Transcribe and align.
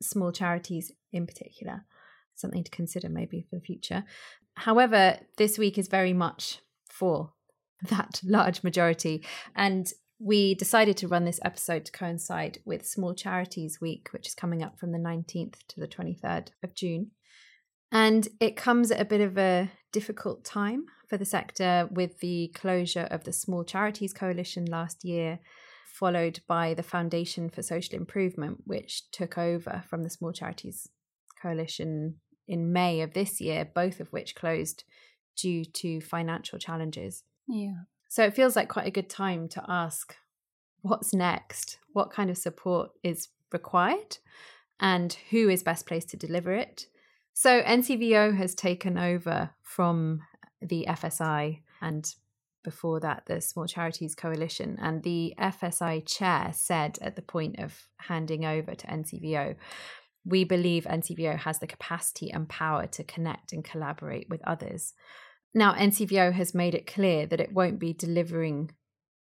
small 0.02 0.32
charities 0.32 0.94
in 1.12 1.28
particular. 1.28 1.86
Something 2.36 2.64
to 2.64 2.72
consider 2.72 3.10
maybe 3.10 3.42
for 3.42 3.58
the 3.58 3.62
future. 3.62 4.06
However, 4.56 5.18
this 5.36 5.58
week 5.58 5.78
is 5.78 5.90
very 5.90 6.14
much 6.14 6.60
for 6.90 7.34
that 7.90 8.22
large 8.24 8.64
majority. 8.64 9.26
And 9.58 9.92
we 10.20 10.56
decided 10.56 10.96
to 10.98 11.08
run 11.10 11.26
this 11.26 11.42
episode 11.44 11.84
to 11.86 11.92
coincide 11.92 12.60
with 12.64 12.88
Small 12.88 13.14
Charities 13.14 13.82
Week, 13.82 14.08
which 14.12 14.28
is 14.28 14.36
coming 14.36 14.64
up 14.64 14.80
from 14.80 14.94
the 14.94 15.00
19th 15.00 15.56
to 15.68 15.82
the 15.82 15.88
23rd 15.88 16.50
of 16.64 16.74
June. 16.74 17.12
And 17.92 18.30
it 18.40 18.56
comes 18.56 18.90
at 18.90 19.02
a 19.02 19.06
bit 19.06 19.20
of 19.20 19.38
a 19.38 19.70
difficult 19.92 20.44
time 20.44 20.86
for 21.08 21.18
the 21.18 21.26
sector 21.26 21.88
with 21.92 22.20
the 22.20 22.52
closure 22.56 23.08
of 23.12 23.24
the 23.24 23.34
Small 23.34 23.64
Charities 23.64 24.14
Coalition 24.14 24.66
last 24.66 25.04
year, 25.04 25.40
followed 25.86 26.40
by 26.48 26.74
the 26.74 26.84
Foundation 26.84 27.50
for 27.50 27.62
Social 27.62 27.96
Improvement, 27.96 28.62
which 28.66 29.10
took 29.12 29.38
over 29.38 29.84
from 29.90 30.04
the 30.04 30.10
Small 30.10 30.32
Charities 30.32 30.90
Coalition 31.42 32.16
in 32.48 32.72
May 32.74 33.02
of 33.02 33.14
this 33.14 33.42
year, 33.42 33.66
both 33.66 34.00
of 34.00 34.12
which 34.12 34.36
closed 34.36 34.84
due 35.36 35.66
to 35.66 36.02
financial 36.02 36.60
challenges. 36.60 37.24
Yeah. 37.48 37.84
So 38.10 38.24
it 38.24 38.36
feels 38.36 38.56
like 38.56 38.70
quite 38.70 38.88
a 38.88 38.92
good 38.92 39.10
time 39.10 39.48
to 39.50 39.64
ask 39.68 40.16
what's 40.82 41.14
next? 41.14 41.78
What 41.94 42.12
kind 42.12 42.30
of 42.30 42.38
support 42.38 42.92
is 43.04 43.30
required? 43.52 44.18
And 44.80 45.16
who 45.30 45.50
is 45.50 45.64
best 45.64 45.86
placed 45.86 46.10
to 46.10 46.18
deliver 46.18 46.54
it? 46.54 46.88
So 47.34 47.62
NCVO 47.62 48.38
has 48.38 48.56
taken 48.56 48.98
over 48.98 49.52
from 49.64 50.22
the 50.62 50.86
FSI 50.88 51.62
and 51.82 52.06
before 52.64 53.00
that 53.00 53.24
the 53.26 53.42
Small 53.42 53.66
Charities 53.66 54.16
Coalition. 54.16 54.78
And 54.80 55.04
the 55.04 55.34
FSI 55.40 56.06
chair 56.06 56.52
said 56.54 56.98
at 57.02 57.16
the 57.16 57.22
point 57.22 57.60
of 57.60 57.88
handing 57.98 58.46
over 58.46 58.76
to 58.76 58.88
NCVO, 58.88 59.56
we 60.26 60.44
believe 60.44 60.84
NCVO 60.86 61.40
has 61.40 61.60
the 61.60 61.68
capacity 61.68 62.30
and 62.30 62.48
power 62.48 62.86
to 62.88 63.04
connect 63.04 63.54
and 63.54 63.64
collaborate 63.64 64.28
with 64.30 64.42
others. 64.46 64.94
Now, 65.54 65.74
NCVO 65.74 66.34
has 66.34 66.54
made 66.54 66.76
it 66.76 66.88
clear 66.88 67.26
that 67.26 67.42
it 67.42 67.54
won't 67.54 67.80
be 67.80 67.94
delivering 67.94 68.72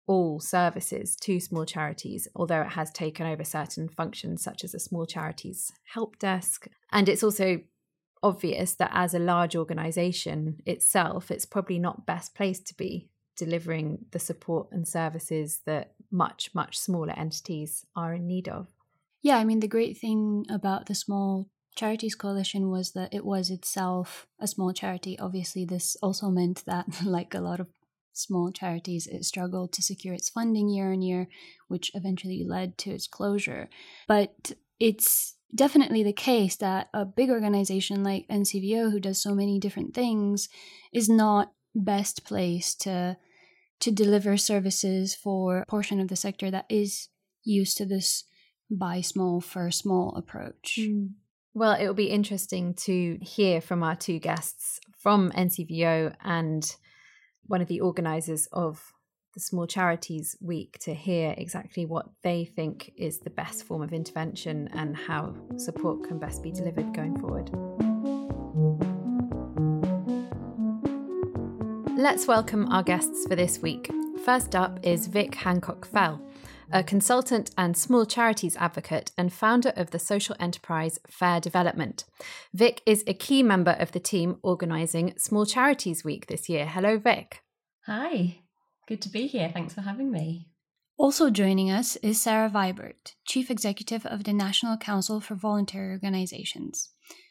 all 0.07 0.39
services 0.39 1.15
to 1.15 1.39
small 1.39 1.65
charities, 1.65 2.27
although 2.35 2.61
it 2.61 2.71
has 2.71 2.91
taken 2.91 3.25
over 3.25 3.43
certain 3.43 3.87
functions 3.87 4.43
such 4.43 4.63
as 4.63 4.73
a 4.73 4.79
small 4.79 5.05
charities 5.05 5.71
help 5.93 6.19
desk. 6.19 6.67
And 6.91 7.07
it's 7.07 7.23
also 7.23 7.61
obvious 8.23 8.73
that 8.75 8.91
as 8.93 9.13
a 9.13 9.19
large 9.19 9.55
organization 9.55 10.61
itself, 10.65 11.31
it's 11.31 11.45
probably 11.45 11.79
not 11.79 12.05
best 12.05 12.35
placed 12.35 12.67
to 12.67 12.75
be 12.75 13.09
delivering 13.35 14.05
the 14.11 14.19
support 14.19 14.67
and 14.71 14.87
services 14.87 15.61
that 15.65 15.93
much, 16.11 16.51
much 16.53 16.77
smaller 16.77 17.13
entities 17.17 17.85
are 17.95 18.13
in 18.13 18.27
need 18.27 18.47
of. 18.47 18.67
Yeah, 19.21 19.37
I 19.37 19.43
mean, 19.43 19.59
the 19.59 19.67
great 19.67 19.97
thing 19.97 20.45
about 20.49 20.87
the 20.87 20.95
Small 20.95 21.47
Charities 21.75 22.15
Coalition 22.15 22.69
was 22.69 22.91
that 22.91 23.13
it 23.13 23.25
was 23.25 23.49
itself 23.49 24.27
a 24.39 24.47
small 24.47 24.73
charity. 24.73 25.17
Obviously, 25.17 25.63
this 25.63 25.95
also 26.01 26.29
meant 26.29 26.63
that, 26.65 26.85
like 27.05 27.33
a 27.33 27.39
lot 27.39 27.59
of 27.59 27.67
small 28.13 28.51
charities, 28.51 29.07
it 29.07 29.23
struggled 29.23 29.71
to 29.73 29.81
secure 29.81 30.13
its 30.13 30.29
funding 30.29 30.69
year 30.69 30.91
on 30.91 31.01
year, 31.01 31.27
which 31.67 31.91
eventually 31.93 32.43
led 32.45 32.77
to 32.79 32.91
its 32.91 33.07
closure. 33.07 33.69
But 34.07 34.53
it's 34.81 35.35
definitely 35.53 36.01
the 36.01 36.11
case 36.11 36.55
that 36.55 36.89
a 36.91 37.05
big 37.05 37.29
organization 37.29 38.03
like 38.03 38.27
NCVO, 38.29 38.91
who 38.91 38.99
does 38.99 39.21
so 39.21 39.35
many 39.35 39.59
different 39.59 39.93
things, 39.93 40.49
is 40.91 41.07
not 41.07 41.51
best 41.75 42.25
placed 42.25 42.81
to 42.81 43.15
to 43.79 43.91
deliver 43.91 44.37
services 44.37 45.15
for 45.15 45.59
a 45.59 45.65
portion 45.65 45.99
of 45.99 46.07
the 46.07 46.15
sector 46.15 46.51
that 46.51 46.65
is 46.69 47.09
used 47.43 47.77
to 47.77 47.85
this 47.85 48.25
by 48.69 49.01
small 49.01 49.41
for 49.41 49.71
small 49.71 50.15
approach. 50.15 50.77
Mm. 50.79 51.11
Well, 51.53 51.73
it 51.73 51.85
will 51.85 51.95
be 51.95 52.09
interesting 52.09 52.75
to 52.85 53.17
hear 53.21 53.59
from 53.59 53.83
our 53.83 53.95
two 53.95 54.19
guests 54.19 54.79
from 54.97 55.31
NCVO 55.31 56.15
and 56.23 56.75
one 57.47 57.61
of 57.61 57.67
the 57.67 57.81
organizers 57.81 58.47
of 58.53 58.93
the 59.33 59.39
Small 59.39 59.65
Charities 59.65 60.35
Week 60.41 60.77
to 60.79 60.93
hear 60.93 61.33
exactly 61.37 61.85
what 61.85 62.09
they 62.21 62.43
think 62.45 62.91
is 62.97 63.19
the 63.19 63.29
best 63.29 63.63
form 63.63 63.81
of 63.81 63.93
intervention 63.93 64.67
and 64.73 64.95
how 64.95 65.33
support 65.57 66.03
can 66.03 66.19
best 66.19 66.43
be 66.43 66.51
delivered 66.51 66.93
going 66.93 67.17
forward. 67.17 67.49
Let's 71.97 72.27
welcome 72.27 72.67
our 72.71 72.83
guests 72.83 73.25
for 73.27 73.35
this 73.35 73.59
week. 73.59 73.89
First 74.25 74.55
up 74.55 74.79
is 74.83 75.07
Vic 75.07 75.35
Hancock 75.35 75.85
Fell, 75.85 76.21
a 76.71 76.83
consultant 76.83 77.51
and 77.57 77.77
small 77.77 78.05
charities 78.05 78.57
advocate 78.57 79.11
and 79.17 79.31
founder 79.31 79.71
of 79.75 79.91
the 79.91 79.99
social 79.99 80.35
enterprise 80.39 80.99
Fair 81.07 81.39
Development. 81.39 82.03
Vic 82.53 82.81
is 82.85 83.03
a 83.07 83.13
key 83.13 83.43
member 83.43 83.77
of 83.79 83.93
the 83.93 83.99
team 83.99 84.37
organising 84.41 85.13
Small 85.17 85.45
Charities 85.45 86.03
Week 86.03 86.27
this 86.27 86.49
year. 86.49 86.65
Hello, 86.65 86.97
Vic. 86.97 87.43
Hi. 87.85 88.40
Good 88.91 89.03
to 89.03 89.09
be 89.09 89.27
here. 89.27 89.49
Thanks 89.53 89.73
for 89.73 89.79
having 89.79 90.11
me. 90.11 90.49
Also 90.97 91.29
joining 91.29 91.71
us 91.71 91.95
is 92.03 92.21
Sarah 92.21 92.49
Vibert, 92.49 93.15
Chief 93.25 93.49
Executive 93.49 94.05
of 94.05 94.25
the 94.25 94.33
National 94.33 94.75
Council 94.75 95.21
for 95.21 95.33
Voluntary 95.33 95.91
Organizations. 95.91 96.89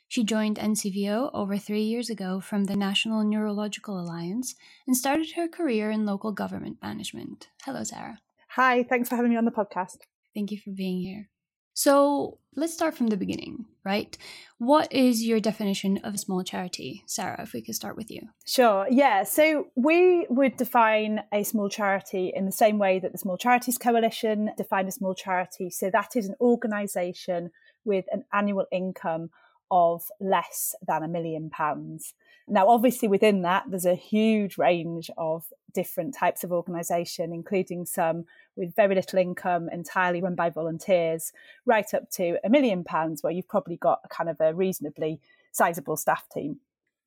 She 0.09 0.25
joined 0.25 0.56
NCVO 0.56 1.31
over 1.34 1.59
three 1.59 1.82
years 1.82 2.09
ago 2.09 2.41
from 2.41 2.65
the 2.65 2.76
National 2.76 3.22
Neurological 3.25 4.00
Alliance 4.00 4.54
and 4.87 4.97
started 4.97 5.32
her 5.32 5.48
career 5.48 5.91
in 5.91 6.06
local 6.06 6.32
government 6.32 6.78
management. 6.81 7.48
Hello, 7.65 7.84
Sarah. 7.84 8.21
Hi, 8.53 8.82
thanks 8.82 9.10
for 9.10 9.16
having 9.16 9.31
me 9.31 9.37
on 9.37 9.44
the 9.44 9.50
podcast. 9.50 9.98
Thank 10.32 10.53
you 10.53 10.59
for 10.65 10.71
being 10.71 11.03
here. 11.03 11.28
So 11.75 12.38
let's 12.56 12.75
start 12.75 12.94
from 12.94 13.08
the 13.08 13.16
beginning, 13.16 13.66
right? 13.84 14.16
What 14.58 14.92
is 14.92 15.25
your 15.25 15.41
definition 15.41 15.98
of 16.04 16.14
a 16.14 16.19
small 16.19 16.42
charity? 16.42 17.04
Sarah, 17.06 17.42
if 17.42 17.53
we 17.53 17.62
could 17.62 17.75
start 17.75 17.97
with 17.97 18.10
you. 18.10 18.28
Sure, 18.47 18.86
yeah. 18.91 19.22
So 19.22 19.69
we 19.76 20.26
would 20.28 20.56
define 20.56 21.22
a 21.32 21.44
small 21.44 21.69
charity 21.69 22.32
in 22.34 22.47
the 22.47 22.53
same 22.53 22.78
way 22.78 22.98
that 22.98 23.12
the 23.12 23.19
Small 23.19 23.36
Charities 23.36 23.78
Coalition 23.78 24.50
defined 24.56 24.88
a 24.88 24.92
small 24.92 25.14
charity. 25.14 25.71
So 25.71 25.91
that 25.91 26.16
is 26.16 26.28
an 26.28 26.34
organisation 26.41 27.50
with 27.84 28.04
an 28.10 28.24
annual 28.33 28.66
income 28.71 29.30
of 29.71 30.03
less 30.21 30.74
than 30.86 31.03
a 31.03 31.09
million 31.09 31.48
pounds. 31.50 32.15
Now, 32.50 32.68
obviously, 32.68 33.06
within 33.06 33.42
that, 33.42 33.64
there's 33.68 33.86
a 33.86 33.94
huge 33.94 34.58
range 34.58 35.08
of 35.16 35.44
different 35.72 36.14
types 36.14 36.42
of 36.42 36.50
organisation, 36.50 37.32
including 37.32 37.86
some 37.86 38.24
with 38.56 38.74
very 38.74 38.97
little 38.97 39.20
income, 39.20 39.68
entirely 39.70 40.20
run 40.20 40.34
by 40.34 40.50
volunteers, 40.50 41.32
right 41.64 41.86
up 41.94 42.10
to 42.10 42.38
a 42.44 42.50
million 42.50 42.82
pounds, 42.82 43.22
where 43.22 43.32
you've 43.32 43.48
probably 43.48 43.76
got 43.76 44.00
a 44.04 44.08
kind 44.08 44.28
of 44.28 44.41
a 44.41 44.52
reasonably 44.52 45.20
sizable 45.52 45.97
staff 45.97 46.26
team. 46.28 46.58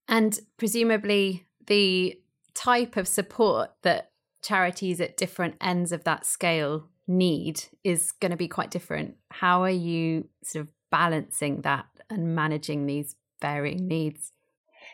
And 0.07 0.39
presumably, 0.57 1.45
the 1.67 2.17
type 2.53 2.95
of 2.95 3.07
support 3.07 3.71
that 3.81 4.11
charities 4.41 5.01
at 5.01 5.17
different 5.17 5.55
ends 5.59 5.91
of 5.91 6.05
that 6.05 6.25
scale 6.25 6.87
need 7.05 7.63
is 7.83 8.13
going 8.13 8.31
to 8.31 8.37
be 8.37 8.47
quite 8.47 8.71
different. 8.71 9.15
How 9.29 9.63
are 9.63 9.69
you 9.69 10.29
sort 10.41 10.61
of 10.61 10.69
balancing 10.89 11.61
that 11.61 11.85
and 12.09 12.33
managing 12.33 12.85
these 12.85 13.15
varying 13.41 13.87
needs? 13.89 14.31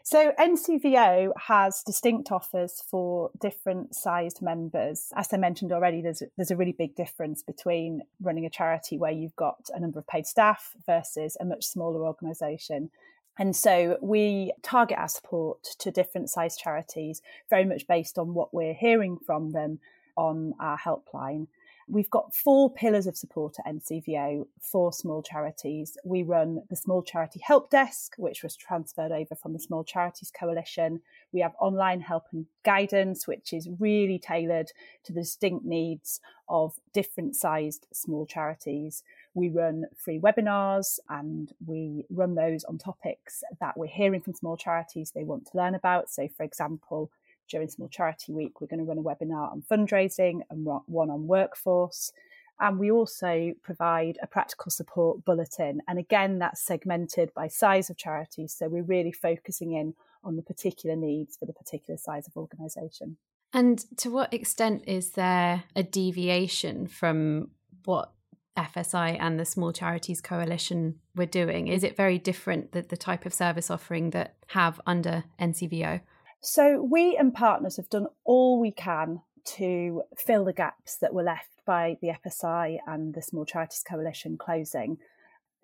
So 0.04 0.32
NCVO 0.40 1.32
has 1.48 1.84
distinct 1.84 2.32
offers 2.32 2.84
for 2.90 3.32
different 3.40 3.96
sized 3.96 4.42
members. 4.42 5.12
As 5.16 5.32
I 5.34 5.38
mentioned 5.38 5.72
already, 5.72 6.02
there's 6.02 6.22
a, 6.22 6.26
there's 6.36 6.52
a 6.52 6.56
really 6.56 6.72
big 6.72 6.96
difference 6.96 7.44
between 7.44 8.02
running 8.22 8.46
a 8.46 8.50
charity 8.50 8.98
where 8.98 9.12
you've 9.12 9.36
got 9.36 9.70
a 9.74 9.80
number 9.80 10.00
of 10.00 10.08
paid 10.08 10.26
staff 10.26 10.74
versus 10.86 11.38
a 11.40 11.46
much 11.46 11.66
smaller 11.66 12.06
organisation. 12.06 12.90
And 13.38 13.56
so 13.56 13.98
we 14.02 14.52
target 14.62 14.98
our 14.98 15.08
support 15.08 15.64
to 15.80 15.92
different 15.92 16.30
sized 16.30 16.60
charities 16.60 17.22
very 17.50 17.66
much 17.66 17.88
based 17.88 18.18
on 18.18 18.34
what 18.34 18.54
we're 18.54 18.74
hearing 18.74 19.18
from 19.26 19.52
them 19.52 19.80
on 20.18 20.54
our 20.60 20.78
helpline. 20.78 21.48
We've 21.92 22.10
got 22.10 22.36
four 22.36 22.72
pillars 22.72 23.08
of 23.08 23.18
support 23.18 23.56
at 23.58 23.74
NCVO 23.74 24.46
for 24.62 24.94
small 24.94 25.24
charities. 25.24 25.98
We 26.06 26.22
run 26.22 26.62
the 26.70 26.76
Small 26.76 27.02
Charity 27.02 27.40
Help 27.44 27.72
Desk, 27.72 28.14
which 28.20 28.44
was 28.44 28.56
transferred 28.56 29.12
over 29.12 29.34
from 29.34 29.54
the 29.54 29.60
Small 29.60 29.84
Charities 29.84 30.32
Coalition. 30.32 31.02
We 31.32 31.42
have 31.42 31.54
online 31.60 32.02
help 32.02 32.26
and 32.32 32.46
guidance, 32.64 33.28
which 33.28 33.54
is 33.54 33.68
really 33.80 34.20
tailored 34.20 34.72
to 35.06 35.14
the 35.14 35.22
distinct 35.22 35.66
needs 35.66 36.22
of 36.48 36.76
different 36.94 37.36
sized 37.36 37.88
small 37.92 38.28
charities. 38.28 39.02
We 39.34 39.50
run 39.50 39.86
free 39.98 40.20
webinars 40.20 41.00
and 41.10 41.52
we 41.66 42.06
run 42.12 42.36
those 42.36 42.64
on 42.66 42.78
topics 42.78 43.42
that 43.60 43.76
we're 43.76 43.88
hearing 43.88 44.22
from 44.22 44.36
small 44.36 44.58
charities 44.58 45.12
they 45.12 45.24
want 45.24 45.48
to 45.48 45.58
learn 45.58 45.74
about. 45.74 46.12
So, 46.12 46.28
for 46.28 46.44
example, 46.44 47.10
during 47.50 47.68
Small 47.68 47.90
Charity 47.90 48.32
Week, 48.32 48.62
we're 48.62 48.68
going 48.68 48.80
to 48.80 48.86
run 48.86 48.98
a 48.98 49.02
webinar 49.02 49.52
on 49.52 49.64
fundraising 49.70 50.42
and 50.50 50.66
one 50.66 51.10
on 51.10 51.28
workforce. 51.28 52.12
And 52.60 52.78
we 52.78 52.92
also 52.92 53.54
provide 53.64 54.18
a 54.22 54.28
practical 54.28 54.70
support 54.70 55.24
bulletin. 55.24 55.82
And 55.88 55.98
again, 55.98 56.40
that's 56.40 56.62
segmented 56.62 57.34
by 57.34 57.48
size 57.48 57.90
of 57.90 57.98
charity. 57.98 58.48
So 58.48 58.68
we're 58.68 58.84
really 58.84 59.14
focusing 59.14 59.74
in 59.74 59.94
on 60.24 60.36
the 60.36 60.42
particular 60.42 60.96
needs 60.96 61.38
for 61.38 61.46
the 61.46 61.54
particular 61.54 61.98
size 61.98 62.28
of 62.28 62.36
organisation. 62.36 63.18
And 63.54 63.80
to 63.98 64.12
what 64.12 64.34
extent 64.34 64.84
is 64.88 65.12
there 65.12 65.64
a 65.76 65.84
deviation 65.84 66.88
from 66.88 67.50
what 67.86 68.12
FSI 68.58 69.18
and 69.20 69.40
the 69.40 69.46
Small 69.46 69.72
Charities 69.72 70.22
Coalition 70.22 71.00
were 71.16 71.26
doing? 71.26 71.68
Is 71.68 71.84
it 71.84 71.96
very 71.96 72.20
different 72.20 72.74
that 72.74 72.90
the 72.90 72.98
type 72.98 73.26
of 73.26 73.34
service 73.34 73.72
offering 73.72 74.10
that 74.12 74.36
have 74.48 74.82
under 74.86 75.24
NCVO? 75.40 76.02
So 76.42 76.82
we 76.82 77.18
and 77.18 77.34
partners 77.34 77.78
have 77.78 77.90
done 77.90 78.08
all 78.24 78.60
we 78.60 78.72
can 78.72 79.22
to 79.58 80.04
fill 80.18 80.46
the 80.46 80.54
gaps 80.54 80.96
that 80.98 81.14
were 81.14 81.24
left 81.24 81.50
by 81.66 81.98
the 82.02 82.12
FSI 82.26 82.80
and 82.88 83.14
the 83.14 83.22
Small 83.22 83.46
Charities 83.46 83.84
Coalition 83.88 84.38
closing. 84.38 84.98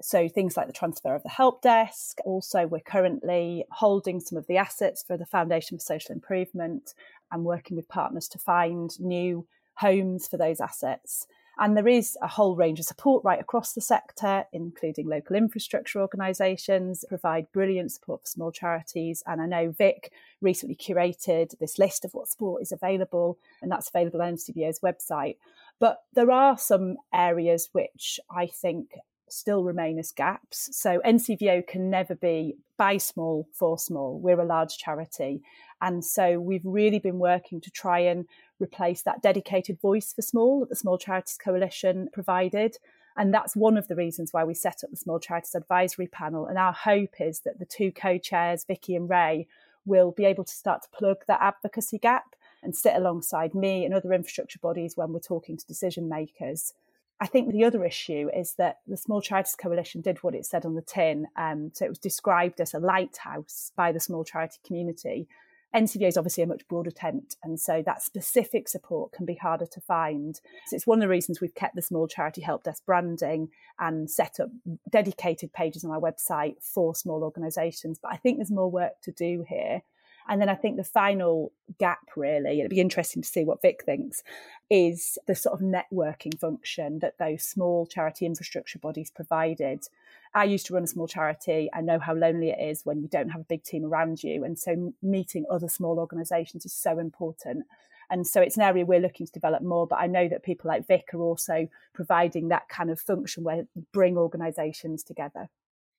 So 0.01 0.27
things 0.27 0.57
like 0.57 0.67
the 0.67 0.73
transfer 0.73 1.15
of 1.15 1.23
the 1.23 1.29
help 1.29 1.61
desk. 1.61 2.19
Also, 2.25 2.67
we're 2.67 2.79
currently 2.79 3.65
holding 3.71 4.19
some 4.19 4.37
of 4.37 4.47
the 4.47 4.57
assets 4.57 5.01
for 5.01 5.15
the 5.17 5.25
Foundation 5.25 5.77
for 5.77 5.83
Social 5.83 6.13
Improvement 6.13 6.93
and 7.31 7.45
working 7.45 7.77
with 7.77 7.87
partners 7.87 8.27
to 8.29 8.39
find 8.39 8.99
new 8.99 9.47
homes 9.75 10.27
for 10.27 10.37
those 10.37 10.59
assets. 10.59 11.27
And 11.57 11.77
there 11.77 11.87
is 11.87 12.17
a 12.21 12.27
whole 12.27 12.55
range 12.55 12.79
of 12.79 12.85
support 12.85 13.23
right 13.23 13.39
across 13.39 13.73
the 13.73 13.81
sector, 13.81 14.45
including 14.51 15.07
local 15.07 15.35
infrastructure 15.35 16.01
organisations, 16.01 17.05
provide 17.07 17.51
brilliant 17.51 17.91
support 17.91 18.21
for 18.21 18.27
small 18.27 18.51
charities. 18.51 19.23
And 19.25 19.41
I 19.41 19.45
know 19.45 19.71
Vic 19.71 20.11
recently 20.41 20.75
curated 20.75 21.57
this 21.59 21.79
list 21.79 22.05
of 22.05 22.13
what 22.13 22.27
support 22.27 22.61
is 22.61 22.71
available, 22.71 23.37
and 23.61 23.71
that's 23.71 23.89
available 23.89 24.21
on 24.21 24.35
NCVO's 24.35 24.79
website. 24.79 25.37
But 25.79 26.03
there 26.13 26.31
are 26.31 26.57
some 26.57 26.97
areas 27.13 27.69
which 27.71 28.19
I 28.29 28.47
think 28.47 28.91
still 29.29 29.63
remain 29.63 29.99
as 29.99 30.11
gaps. 30.11 30.69
So 30.71 31.01
NCVO 31.05 31.67
can 31.67 31.89
never 31.89 32.15
be 32.15 32.55
by 32.77 32.97
small 32.97 33.47
for 33.53 33.77
small. 33.77 34.19
We're 34.19 34.39
a 34.39 34.45
large 34.45 34.77
charity. 34.77 35.41
And 35.81 36.03
so 36.03 36.39
we've 36.39 36.65
really 36.65 36.99
been 36.99 37.19
working 37.19 37.61
to 37.61 37.71
try 37.71 37.99
and 37.99 38.25
replace 38.59 39.01
that 39.03 39.21
dedicated 39.21 39.79
voice 39.79 40.13
for 40.13 40.21
small 40.21 40.61
that 40.61 40.69
the 40.69 40.75
Small 40.75 40.97
Charities 40.97 41.37
Coalition 41.37 42.09
provided. 42.13 42.77
And 43.17 43.33
that's 43.33 43.55
one 43.55 43.77
of 43.77 43.87
the 43.87 43.95
reasons 43.95 44.33
why 44.33 44.43
we 44.43 44.53
set 44.53 44.83
up 44.83 44.91
the 44.91 44.97
Small 44.97 45.19
Charities 45.19 45.55
Advisory 45.55 46.07
Panel. 46.07 46.47
And 46.47 46.57
our 46.57 46.73
hope 46.73 47.15
is 47.19 47.41
that 47.41 47.59
the 47.59 47.65
two 47.65 47.91
co 47.91 48.17
chairs, 48.17 48.65
Vicky 48.65 48.95
and 48.95 49.09
Ray, 49.09 49.47
will 49.85 50.11
be 50.11 50.25
able 50.25 50.43
to 50.43 50.53
start 50.53 50.81
to 50.83 50.89
plug 50.89 51.17
that 51.27 51.41
advocacy 51.41 51.97
gap 51.97 52.35
and 52.63 52.75
sit 52.75 52.95
alongside 52.95 53.53
me 53.53 53.85
and 53.85 53.93
other 53.93 54.11
infrastructure 54.11 54.59
bodies 54.59 54.97
when 54.97 55.13
we're 55.13 55.19
talking 55.19 55.55
to 55.55 55.67
decision 55.67 56.09
makers. 56.09 56.73
I 57.19 57.27
think 57.27 57.51
the 57.51 57.63
other 57.63 57.85
issue 57.85 58.29
is 58.35 58.55
that 58.55 58.79
the 58.87 58.97
Small 58.97 59.21
Charities 59.21 59.55
Coalition 59.55 60.01
did 60.01 60.21
what 60.21 60.35
it 60.35 60.45
said 60.45 60.65
on 60.65 60.75
the 60.75 60.81
tin. 60.81 61.27
Um, 61.37 61.71
so 61.73 61.85
it 61.85 61.89
was 61.89 61.99
described 61.99 62.59
as 62.59 62.73
a 62.73 62.79
lighthouse 62.79 63.71
by 63.75 63.93
the 63.93 64.01
small 64.01 64.25
charity 64.25 64.59
community. 64.65 65.27
NCVO 65.75 66.07
is 66.07 66.17
obviously 66.17 66.43
a 66.43 66.47
much 66.47 66.67
broader 66.69 66.91
tent, 66.91 67.35
and 67.43 67.59
so 67.59 67.83
that 67.85 68.01
specific 68.01 68.69
support 68.69 69.11
can 69.11 69.25
be 69.25 69.35
harder 69.35 69.65
to 69.65 69.81
find. 69.81 70.39
So 70.67 70.75
it's 70.75 70.87
one 70.87 70.99
of 70.99 71.01
the 71.01 71.09
reasons 71.09 71.41
we've 71.41 71.53
kept 71.53 71.75
the 71.75 71.81
small 71.81 72.07
charity 72.07 72.41
help 72.41 72.63
desk 72.63 72.85
branding 72.85 73.49
and 73.77 74.09
set 74.09 74.39
up 74.39 74.49
dedicated 74.89 75.51
pages 75.51 75.83
on 75.83 75.91
our 75.91 75.99
website 75.99 76.55
for 76.61 76.95
small 76.95 77.23
organisations. 77.23 77.99
But 78.01 78.13
I 78.13 78.15
think 78.15 78.37
there's 78.37 78.51
more 78.51 78.71
work 78.71 79.01
to 79.03 79.11
do 79.11 79.45
here. 79.47 79.81
And 80.27 80.41
then 80.41 80.49
I 80.49 80.55
think 80.55 80.77
the 80.77 80.83
final 80.83 81.51
gap, 81.77 82.09
really, 82.15 82.59
it'd 82.59 82.71
be 82.71 82.79
interesting 82.79 83.21
to 83.21 83.27
see 83.27 83.43
what 83.43 83.61
Vic 83.61 83.83
thinks, 83.85 84.23
is 84.71 85.19
the 85.27 85.35
sort 85.35 85.61
of 85.61 85.67
networking 85.67 86.39
function 86.39 86.99
that 86.99 87.19
those 87.19 87.43
small 87.43 87.85
charity 87.85 88.25
infrastructure 88.25 88.79
bodies 88.79 89.11
provided. 89.11 89.87
I 90.35 90.43
used 90.43 90.65
to 90.67 90.73
run 90.73 90.83
a 90.83 90.87
small 90.87 91.07
charity. 91.07 91.69
I 91.73 91.79
know 91.79 91.97
how 91.97 92.13
lonely 92.13 92.49
it 92.49 92.59
is 92.61 92.81
when 92.83 93.01
you 93.01 93.07
don't 93.07 93.29
have 93.29 93.41
a 93.41 93.45
big 93.45 93.63
team 93.63 93.85
around 93.85 94.21
you. 94.21 94.43
And 94.43 94.59
so 94.59 94.93
meeting 95.01 95.45
other 95.49 95.69
small 95.69 95.97
organisations 95.97 96.65
is 96.65 96.73
so 96.73 96.99
important. 96.99 97.65
And 98.09 98.27
so 98.27 98.41
it's 98.41 98.57
an 98.57 98.63
area 98.63 98.85
we're 98.85 98.99
looking 98.99 99.25
to 99.25 99.31
develop 99.31 99.63
more. 99.63 99.87
But 99.87 99.99
I 99.99 100.07
know 100.07 100.27
that 100.27 100.43
people 100.43 100.67
like 100.67 100.87
Vic 100.87 101.05
are 101.13 101.21
also 101.21 101.69
providing 101.93 102.49
that 102.49 102.67
kind 102.67 102.91
of 102.91 102.99
function 102.99 103.43
where 103.43 103.63
bring 103.93 104.17
organisations 104.17 105.03
together. 105.03 105.49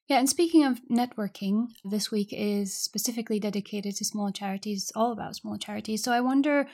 Yeah, 0.06 0.18
and 0.18 0.28
speaking 0.28 0.64
of 0.64 0.80
networking, 0.88 1.68
this 1.82 2.12
week 2.12 2.28
is 2.30 2.72
specifically 2.74 3.40
dedicated 3.40 3.96
to 3.96 4.04
small 4.04 4.30
charities, 4.30 4.92
all 4.94 5.12
about 5.12 5.34
small 5.34 5.56
charities. 5.56 6.04
So 6.04 6.12
I 6.12 6.20
wonder 6.20 6.68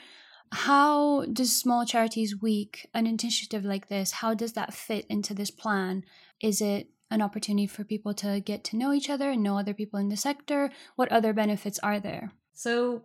how 0.51 1.25
does 1.25 1.55
Small 1.55 1.83
Charities 1.83 2.39
Week, 2.39 2.87
an 2.93 3.07
initiative 3.07 3.65
like 3.65 3.87
this, 3.87 4.11
how 4.11 4.35
does 4.35 4.53
that 4.53 4.71
fit 4.71 5.07
into 5.09 5.33
this 5.33 5.49
plan? 5.49 6.03
Is 6.43 6.61
it 6.61 6.89
an 7.13 7.21
opportunity 7.21 7.67
for 7.67 7.83
people 7.83 8.13
to 8.15 8.39
get 8.39 8.63
to 8.65 8.75
know 8.75 8.91
each 8.91 9.09
other 9.09 9.29
and 9.31 9.43
know 9.43 9.57
other 9.57 9.73
people 9.73 9.99
in 9.99 10.09
the 10.09 10.17
sector? 10.17 10.71
What 10.95 11.11
other 11.11 11.31
benefits 11.33 11.79
are 11.79 11.99
there? 11.99 12.31
So 12.53 13.03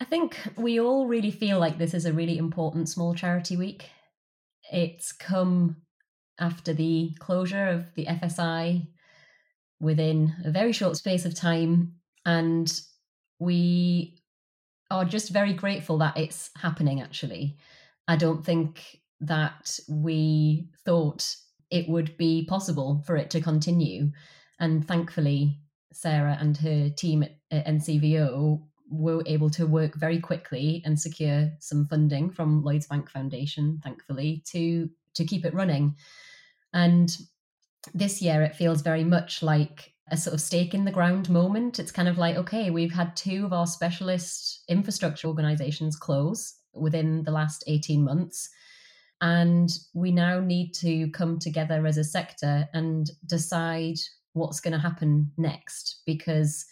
I 0.00 0.04
think 0.04 0.36
we 0.56 0.80
all 0.80 1.06
really 1.06 1.30
feel 1.30 1.58
like 1.58 1.78
this 1.78 1.94
is 1.94 2.06
a 2.06 2.12
really 2.12 2.38
important 2.38 2.88
Small 2.88 3.14
Charity 3.14 3.56
Week. 3.56 3.88
It's 4.70 5.12
come 5.12 5.76
after 6.38 6.72
the 6.72 7.12
closure 7.18 7.68
of 7.68 7.94
the 7.94 8.06
FSI 8.06 8.88
within 9.80 10.34
a 10.44 10.50
very 10.50 10.72
short 10.72 10.96
space 10.96 11.24
of 11.24 11.34
time. 11.34 11.94
And 12.24 12.72
we 13.38 14.22
are 14.90 15.04
just 15.04 15.30
very 15.30 15.52
grateful 15.52 15.98
that 15.98 16.16
it's 16.16 16.50
happening, 16.56 17.00
actually. 17.00 17.56
I 18.08 18.16
don't 18.16 18.44
think 18.44 19.00
that 19.20 19.78
we 19.88 20.68
thought 20.84 21.36
it 21.72 21.88
would 21.88 22.16
be 22.16 22.44
possible 22.44 23.02
for 23.06 23.16
it 23.16 23.30
to 23.30 23.40
continue. 23.40 24.12
And 24.60 24.86
thankfully, 24.86 25.58
Sarah 25.92 26.36
and 26.38 26.56
her 26.58 26.90
team 26.90 27.22
at, 27.22 27.36
at 27.50 27.66
NCVO 27.66 28.62
were 28.90 29.22
able 29.26 29.50
to 29.50 29.66
work 29.66 29.94
very 29.94 30.20
quickly 30.20 30.82
and 30.84 31.00
secure 31.00 31.50
some 31.60 31.86
funding 31.86 32.30
from 32.30 32.62
Lloyds 32.62 32.86
Bank 32.86 33.10
Foundation, 33.10 33.80
thankfully, 33.82 34.42
to 34.48 34.88
to 35.14 35.24
keep 35.24 35.44
it 35.44 35.54
running. 35.54 35.96
And 36.72 37.14
this 37.92 38.22
year 38.22 38.42
it 38.42 38.56
feels 38.56 38.80
very 38.82 39.04
much 39.04 39.42
like 39.42 39.92
a 40.10 40.16
sort 40.16 40.34
of 40.34 40.40
stake 40.40 40.74
in 40.74 40.84
the 40.84 40.90
ground 40.90 41.28
moment. 41.28 41.78
It's 41.78 41.92
kind 41.92 42.08
of 42.08 42.18
like, 42.18 42.36
okay, 42.36 42.70
we've 42.70 42.92
had 42.92 43.16
two 43.16 43.44
of 43.44 43.52
our 43.52 43.66
specialist 43.66 44.62
infrastructure 44.68 45.28
organizations 45.28 45.96
close 45.96 46.54
within 46.74 47.24
the 47.24 47.30
last 47.30 47.64
18 47.66 48.02
months. 48.02 48.48
And 49.22 49.70
we 49.94 50.10
now 50.10 50.40
need 50.40 50.74
to 50.74 51.08
come 51.12 51.38
together 51.38 51.86
as 51.86 51.96
a 51.96 52.04
sector 52.04 52.68
and 52.74 53.08
decide 53.24 53.96
what's 54.32 54.58
going 54.58 54.72
to 54.72 54.80
happen 54.80 55.30
next 55.38 56.02
because 56.04 56.66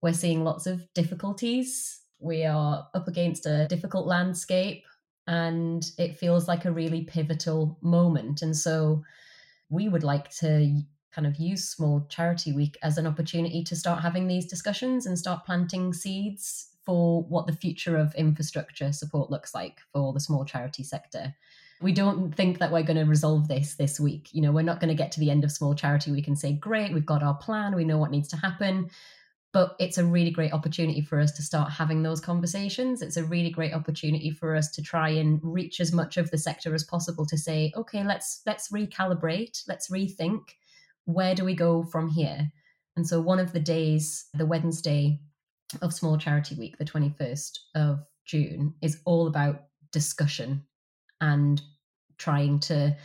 we're 0.00 0.14
seeing 0.14 0.42
lots 0.42 0.66
of 0.66 0.82
difficulties. 0.94 2.00
We 2.18 2.46
are 2.46 2.88
up 2.94 3.06
against 3.06 3.44
a 3.44 3.66
difficult 3.68 4.06
landscape 4.06 4.84
and 5.26 5.84
it 5.98 6.16
feels 6.16 6.48
like 6.48 6.64
a 6.64 6.72
really 6.72 7.02
pivotal 7.02 7.78
moment. 7.82 8.40
And 8.40 8.56
so 8.56 9.02
we 9.68 9.90
would 9.90 10.02
like 10.02 10.30
to 10.36 10.80
kind 11.12 11.26
of 11.26 11.36
use 11.36 11.68
Small 11.68 12.06
Charity 12.08 12.52
Week 12.52 12.78
as 12.82 12.96
an 12.96 13.06
opportunity 13.06 13.62
to 13.64 13.76
start 13.76 14.00
having 14.00 14.26
these 14.26 14.46
discussions 14.46 15.04
and 15.04 15.18
start 15.18 15.44
planting 15.44 15.92
seeds 15.92 16.68
for 16.86 17.22
what 17.24 17.46
the 17.46 17.52
future 17.52 17.98
of 17.98 18.14
infrastructure 18.14 18.90
support 18.90 19.30
looks 19.30 19.54
like 19.54 19.80
for 19.92 20.14
the 20.14 20.20
small 20.20 20.46
charity 20.46 20.82
sector. 20.82 21.34
We 21.82 21.92
don't 21.92 22.34
think 22.34 22.58
that 22.58 22.70
we're 22.72 22.82
going 22.82 22.98
to 22.98 23.04
resolve 23.04 23.48
this 23.48 23.74
this 23.74 23.98
week. 23.98 24.28
You 24.32 24.42
know, 24.42 24.52
we're 24.52 24.62
not 24.62 24.80
going 24.80 24.88
to 24.88 24.94
get 24.94 25.12
to 25.12 25.20
the 25.20 25.30
end 25.30 25.44
of 25.44 25.52
Small 25.52 25.74
Charity 25.74 26.12
We 26.12 26.22
can 26.22 26.36
say, 26.36 26.52
great, 26.52 26.92
we've 26.92 27.06
got 27.06 27.22
our 27.22 27.34
plan, 27.34 27.74
we 27.74 27.84
know 27.84 27.98
what 27.98 28.10
needs 28.10 28.28
to 28.28 28.36
happen. 28.36 28.90
but 29.52 29.74
it's 29.80 29.98
a 29.98 30.04
really 30.04 30.30
great 30.30 30.52
opportunity 30.52 31.00
for 31.00 31.18
us 31.18 31.32
to 31.32 31.42
start 31.42 31.72
having 31.72 32.02
those 32.02 32.20
conversations. 32.20 33.02
It's 33.02 33.16
a 33.16 33.24
really 33.24 33.50
great 33.50 33.72
opportunity 33.72 34.30
for 34.30 34.54
us 34.54 34.70
to 34.72 34.82
try 34.82 35.08
and 35.08 35.40
reach 35.42 35.80
as 35.80 35.92
much 35.92 36.16
of 36.18 36.30
the 36.30 36.38
sector 36.38 36.72
as 36.74 36.84
possible 36.84 37.26
to 37.26 37.36
say, 37.36 37.72
okay, 37.76 38.04
let's 38.04 38.42
let's 38.46 38.70
recalibrate, 38.70 39.62
let's 39.66 39.90
rethink 39.90 40.42
where 41.04 41.34
do 41.34 41.44
we 41.44 41.54
go 41.54 41.82
from 41.82 42.08
here? 42.08 42.50
And 42.96 43.06
so 43.06 43.20
one 43.20 43.38
of 43.38 43.52
the 43.52 43.60
days, 43.60 44.26
the 44.34 44.46
Wednesday 44.46 45.20
of 45.82 45.92
Small 45.94 46.18
Charity 46.18 46.56
Week, 46.56 46.78
the 46.78 46.84
21st 46.84 47.58
of 47.74 48.00
June, 48.24 48.74
is 48.82 49.00
all 49.04 49.26
about 49.26 49.64
discussion 49.92 50.64
and 51.20 51.60
trying 52.18 52.60
to 52.60 52.96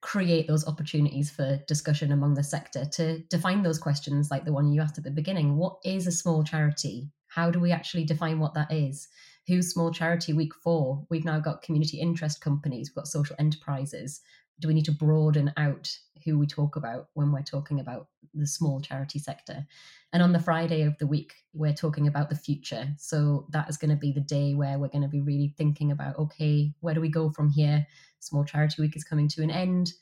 create 0.00 0.46
those 0.46 0.66
opportunities 0.68 1.30
for 1.30 1.58
discussion 1.66 2.12
among 2.12 2.34
the 2.34 2.44
sector 2.44 2.84
to 2.84 3.20
define 3.30 3.62
those 3.62 3.78
questions 3.78 4.30
like 4.30 4.44
the 4.44 4.52
one 4.52 4.70
you 4.70 4.80
asked 4.82 4.98
at 4.98 5.04
the 5.04 5.10
beginning. 5.10 5.56
What 5.56 5.78
is 5.84 6.06
a 6.06 6.12
small 6.12 6.44
charity? 6.44 7.08
How 7.28 7.50
do 7.50 7.58
we 7.58 7.72
actually 7.72 8.04
define 8.04 8.38
what 8.38 8.54
that 8.54 8.70
is? 8.70 9.08
Who's 9.46 9.72
small 9.72 9.90
charity 9.90 10.32
week 10.32 10.54
for? 10.54 11.06
We've 11.08 11.24
now 11.24 11.40
got 11.40 11.62
community 11.62 12.00
interest 12.00 12.40
companies 12.40 12.90
we've 12.90 12.96
got 12.96 13.08
social 13.08 13.36
enterprises 13.38 14.20
do 14.60 14.68
we 14.68 14.74
need 14.74 14.84
to 14.84 14.92
broaden 14.92 15.52
out 15.56 15.90
who 16.24 16.38
we 16.38 16.46
talk 16.46 16.76
about 16.76 17.08
when 17.14 17.32
we're 17.32 17.42
talking 17.42 17.80
about 17.80 18.08
the 18.32 18.46
small 18.46 18.80
charity 18.80 19.18
sector 19.18 19.64
and 20.12 20.22
on 20.22 20.32
the 20.32 20.40
friday 20.40 20.82
of 20.82 20.96
the 20.98 21.06
week 21.06 21.34
we're 21.52 21.72
talking 21.72 22.08
about 22.08 22.28
the 22.28 22.36
future 22.36 22.88
so 22.98 23.46
that 23.50 23.68
is 23.68 23.76
going 23.76 23.90
to 23.90 23.96
be 23.96 24.10
the 24.10 24.20
day 24.20 24.54
where 24.54 24.78
we're 24.78 24.88
going 24.88 25.02
to 25.02 25.08
be 25.08 25.20
really 25.20 25.54
thinking 25.56 25.92
about 25.92 26.18
okay 26.18 26.72
where 26.80 26.94
do 26.94 27.00
we 27.00 27.08
go 27.08 27.30
from 27.30 27.48
here 27.50 27.86
Small 28.24 28.44
Charity 28.44 28.80
Week 28.80 28.96
is 28.96 29.04
coming 29.04 29.28
to 29.28 29.42
an 29.42 29.50
end. 29.50 29.92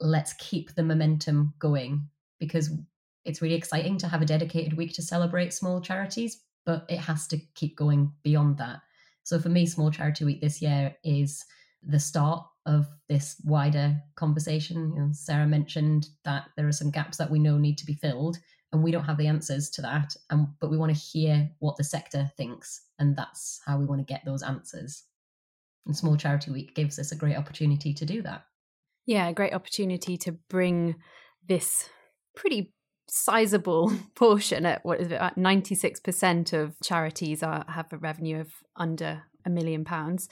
Let's 0.00 0.32
keep 0.34 0.74
the 0.74 0.82
momentum 0.82 1.54
going 1.58 2.08
because 2.38 2.70
it's 3.24 3.42
really 3.42 3.54
exciting 3.54 3.98
to 3.98 4.08
have 4.08 4.22
a 4.22 4.26
dedicated 4.26 4.76
week 4.76 4.94
to 4.94 5.02
celebrate 5.02 5.52
small 5.52 5.80
charities, 5.80 6.42
but 6.64 6.86
it 6.88 6.98
has 6.98 7.26
to 7.28 7.38
keep 7.54 7.76
going 7.76 8.12
beyond 8.22 8.58
that. 8.58 8.80
So 9.24 9.38
for 9.38 9.48
me, 9.48 9.66
Small 9.66 9.90
Charity 9.90 10.24
Week 10.24 10.40
this 10.40 10.62
year 10.62 10.96
is 11.02 11.44
the 11.86 12.00
start 12.00 12.44
of 12.66 12.86
this 13.08 13.36
wider 13.44 13.96
conversation. 14.16 14.92
You 14.94 15.00
know, 15.00 15.08
Sarah 15.12 15.46
mentioned 15.46 16.08
that 16.24 16.46
there 16.56 16.66
are 16.66 16.72
some 16.72 16.90
gaps 16.90 17.16
that 17.18 17.30
we 17.30 17.38
know 17.38 17.58
need 17.58 17.78
to 17.78 17.86
be 17.86 17.94
filled, 17.94 18.38
and 18.72 18.82
we 18.82 18.90
don't 18.90 19.04
have 19.04 19.18
the 19.18 19.28
answers 19.28 19.70
to 19.70 19.82
that. 19.82 20.14
And 20.30 20.48
but 20.60 20.70
we 20.70 20.76
want 20.76 20.94
to 20.94 21.00
hear 21.00 21.48
what 21.60 21.76
the 21.76 21.84
sector 21.84 22.30
thinks, 22.36 22.82
and 22.98 23.16
that's 23.16 23.60
how 23.64 23.78
we 23.78 23.86
want 23.86 24.00
to 24.00 24.12
get 24.12 24.24
those 24.24 24.42
answers. 24.42 25.04
And 25.86 25.96
Small 25.96 26.16
Charity 26.16 26.50
Week 26.50 26.74
gives 26.74 26.98
us 26.98 27.12
a 27.12 27.16
great 27.16 27.36
opportunity 27.36 27.94
to 27.94 28.04
do 28.04 28.22
that. 28.22 28.44
Yeah, 29.06 29.28
a 29.28 29.32
great 29.32 29.54
opportunity 29.54 30.16
to 30.18 30.32
bring 30.32 30.96
this 31.48 31.88
pretty 32.34 32.72
sizable 33.08 33.92
portion 34.16 34.66
at 34.66 34.84
what 34.84 35.00
is 35.00 35.12
it, 35.12 35.20
at 35.20 35.36
96% 35.36 36.52
of 36.52 36.74
charities 36.82 37.42
are, 37.42 37.64
have 37.68 37.92
a 37.92 37.98
revenue 37.98 38.40
of 38.40 38.52
under 38.74 39.22
a 39.46 39.50
million 39.50 39.84
pounds, 39.84 40.28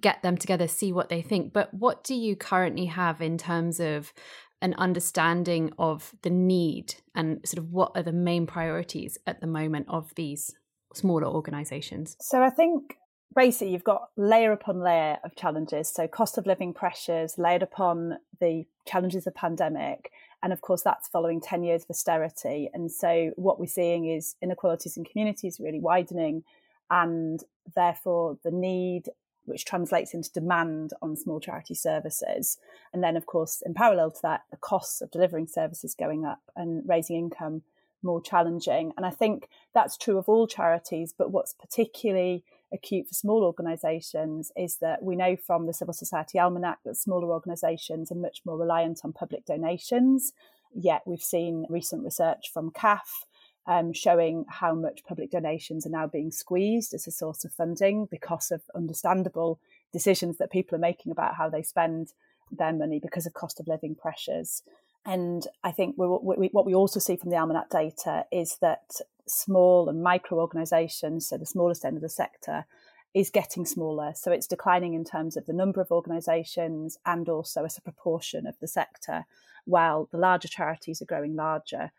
get 0.00 0.22
them 0.22 0.36
together, 0.36 0.68
see 0.68 0.92
what 0.92 1.08
they 1.08 1.22
think. 1.22 1.52
But 1.52 1.74
what 1.74 2.04
do 2.04 2.14
you 2.14 2.36
currently 2.36 2.86
have 2.86 3.20
in 3.20 3.38
terms 3.38 3.80
of 3.80 4.12
an 4.60 4.74
understanding 4.74 5.72
of 5.78 6.14
the 6.22 6.30
need 6.30 6.94
and 7.14 7.40
sort 7.46 7.58
of 7.58 7.72
what 7.72 7.92
are 7.94 8.02
the 8.02 8.12
main 8.12 8.46
priorities 8.46 9.18
at 9.26 9.40
the 9.40 9.46
moment 9.46 9.86
of 9.88 10.14
these 10.14 10.54
smaller 10.94 11.26
organizations? 11.26 12.16
So 12.20 12.42
I 12.42 12.50
think 12.50 12.96
basically 13.34 13.72
you've 13.72 13.84
got 13.84 14.08
layer 14.16 14.52
upon 14.52 14.80
layer 14.80 15.18
of 15.24 15.36
challenges. 15.36 15.88
So 15.88 16.08
cost 16.08 16.38
of 16.38 16.46
living 16.46 16.74
pressures 16.74 17.38
layered 17.38 17.62
upon 17.62 18.18
the 18.40 18.64
challenges 18.86 19.26
of 19.26 19.34
pandemic. 19.34 20.10
And 20.42 20.52
of 20.52 20.60
course, 20.60 20.82
that's 20.82 21.08
following 21.08 21.40
10 21.40 21.62
years 21.62 21.82
of 21.84 21.90
austerity. 21.90 22.70
And 22.72 22.90
so 22.90 23.32
what 23.36 23.58
we're 23.60 23.66
seeing 23.66 24.08
is 24.08 24.36
inequalities 24.42 24.96
in 24.96 25.04
communities 25.04 25.60
really 25.60 25.80
widening 25.80 26.44
and 26.90 27.40
therefore 27.74 28.38
the 28.42 28.50
need 28.50 29.08
which 29.48 29.64
translates 29.64 30.12
into 30.14 30.30
demand 30.32 30.92
on 31.00 31.16
small 31.16 31.40
charity 31.40 31.74
services. 31.74 32.58
And 32.92 33.02
then, 33.02 33.16
of 33.16 33.26
course, 33.26 33.62
in 33.64 33.72
parallel 33.72 34.10
to 34.10 34.22
that, 34.22 34.42
the 34.50 34.58
costs 34.58 35.00
of 35.00 35.10
delivering 35.10 35.46
services 35.46 35.94
going 35.98 36.26
up 36.26 36.42
and 36.54 36.82
raising 36.86 37.16
income 37.16 37.62
more 38.02 38.20
challenging. 38.20 38.92
And 38.96 39.04
I 39.04 39.10
think 39.10 39.48
that's 39.74 39.96
true 39.96 40.18
of 40.18 40.28
all 40.28 40.46
charities, 40.46 41.14
but 41.16 41.32
what's 41.32 41.54
particularly 41.54 42.44
acute 42.72 43.08
for 43.08 43.14
small 43.14 43.42
organisations 43.42 44.52
is 44.56 44.76
that 44.76 45.02
we 45.02 45.16
know 45.16 45.34
from 45.34 45.66
the 45.66 45.72
Civil 45.72 45.94
Society 45.94 46.38
Almanac 46.38 46.78
that 46.84 46.96
smaller 46.96 47.32
organisations 47.32 48.12
are 48.12 48.16
much 48.16 48.42
more 48.44 48.58
reliant 48.58 49.00
on 49.04 49.12
public 49.12 49.46
donations. 49.46 50.32
Yet 50.74 51.02
we've 51.06 51.22
seen 51.22 51.66
recent 51.70 52.04
research 52.04 52.50
from 52.52 52.70
CAF 52.70 53.24
um, 53.68 53.92
showing 53.92 54.46
how 54.48 54.74
much 54.74 55.04
public 55.04 55.30
donations 55.30 55.86
are 55.86 55.90
now 55.90 56.06
being 56.06 56.30
squeezed 56.30 56.94
as 56.94 57.06
a 57.06 57.12
source 57.12 57.44
of 57.44 57.52
funding 57.52 58.08
because 58.10 58.50
of 58.50 58.62
understandable 58.74 59.60
decisions 59.92 60.38
that 60.38 60.50
people 60.50 60.74
are 60.74 60.80
making 60.80 61.12
about 61.12 61.34
how 61.34 61.50
they 61.50 61.62
spend 61.62 62.14
their 62.50 62.72
money 62.72 62.98
because 62.98 63.26
of 63.26 63.34
cost 63.34 63.60
of 63.60 63.68
living 63.68 63.94
pressures. 63.94 64.62
And 65.04 65.46
I 65.62 65.70
think 65.70 65.96
we, 65.98 66.06
what 66.06 66.66
we 66.66 66.74
also 66.74 66.98
see 66.98 67.16
from 67.16 67.30
the 67.30 67.36
Almanac 67.36 67.68
data 67.68 68.24
is 68.32 68.56
that 68.62 69.00
small 69.26 69.90
and 69.90 70.02
micro 70.02 70.40
organisations, 70.40 71.28
so 71.28 71.36
the 71.36 71.46
smallest 71.46 71.84
end 71.84 71.96
of 71.96 72.02
the 72.02 72.08
sector, 72.08 72.64
is 73.12 73.28
getting 73.28 73.66
smaller. 73.66 74.12
So 74.14 74.32
it's 74.32 74.46
declining 74.46 74.94
in 74.94 75.04
terms 75.04 75.36
of 75.36 75.44
the 75.44 75.52
number 75.52 75.82
of 75.82 75.90
organisations 75.90 76.98
and 77.04 77.28
also 77.28 77.64
as 77.64 77.76
a 77.76 77.82
proportion 77.82 78.46
of 78.46 78.58
the 78.60 78.68
sector, 78.68 79.26
while 79.66 80.08
the 80.10 80.18
larger 80.18 80.48
charities 80.48 81.02
are 81.02 81.06
growing 81.06 81.36
larger. 81.36 81.90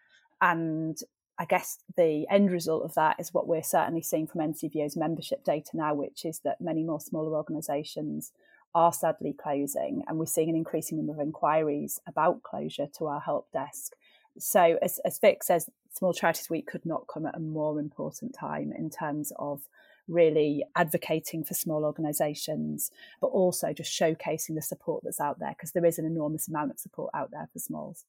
And 0.42 1.00
I 1.40 1.46
guess 1.46 1.80
the 1.96 2.28
end 2.30 2.52
result 2.52 2.84
of 2.84 2.94
that 2.96 3.16
is 3.18 3.34
what 3.34 3.48
we're 3.48 3.64
certainly 3.64 4.02
seeing 4.02 4.28
from 4.28 4.42
NCVO's 4.42 4.98
membership 4.98 5.46
data 5.46 5.72
now, 5.74 5.94
which 5.94 6.26
is 6.26 6.40
that 6.40 6.60
many 6.60 6.84
more 6.84 7.00
smaller 7.00 7.34
organisations 7.34 8.34
are 8.76 8.92
sadly 8.92 9.34
closing, 9.34 10.04
and 10.08 10.20
we're 10.20 10.26
seeing 10.26 10.50
an 10.50 10.56
increasing 10.56 10.98
number 10.98 11.14
of 11.14 11.20
inquiries 11.20 12.00
about 12.06 12.44
closure 12.44 12.88
to 12.98 13.08
our 13.08 13.22
help 13.22 13.50
desk. 13.54 13.94
So, 14.38 14.78
as, 14.82 15.00
as 15.06 15.18
Vic 15.18 15.44
says, 15.44 15.70
Small 15.94 16.14
Charities 16.14 16.50
Week 16.50 16.68
could 16.68 16.86
not 16.86 17.08
come 17.12 17.26
at 17.26 17.38
a 17.38 17.40
more 17.40 17.80
important 17.80 18.36
time 18.38 18.72
in 18.78 18.90
terms 18.90 19.32
of 19.40 19.62
really 20.10 20.66
advocating 20.76 21.44
for 21.44 21.54
small 21.54 21.86
organisations, 21.86 22.92
but 23.22 23.28
also 23.28 23.72
just 23.72 23.98
showcasing 23.98 24.56
the 24.56 24.62
support 24.62 25.04
that's 25.04 25.22
out 25.22 25.40
there 25.40 25.56
because 25.58 25.72
there 25.72 25.86
is 25.86 25.98
an 25.98 26.06
enormous 26.06 26.48
amount 26.48 26.72
of 26.72 26.80
support 26.80 27.12
out 27.14 27.32
there 27.32 27.48
for 27.54 27.60
smalls. 27.60 28.06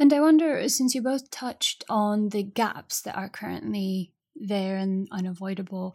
And 0.00 0.14
I 0.14 0.20
wonder, 0.20 0.66
since 0.70 0.94
you 0.94 1.02
both 1.02 1.30
touched 1.30 1.84
on 1.90 2.30
the 2.30 2.42
gaps 2.42 3.02
that 3.02 3.16
are 3.18 3.28
currently 3.28 4.14
there 4.34 4.78
and 4.78 5.06
unavoidable, 5.12 5.94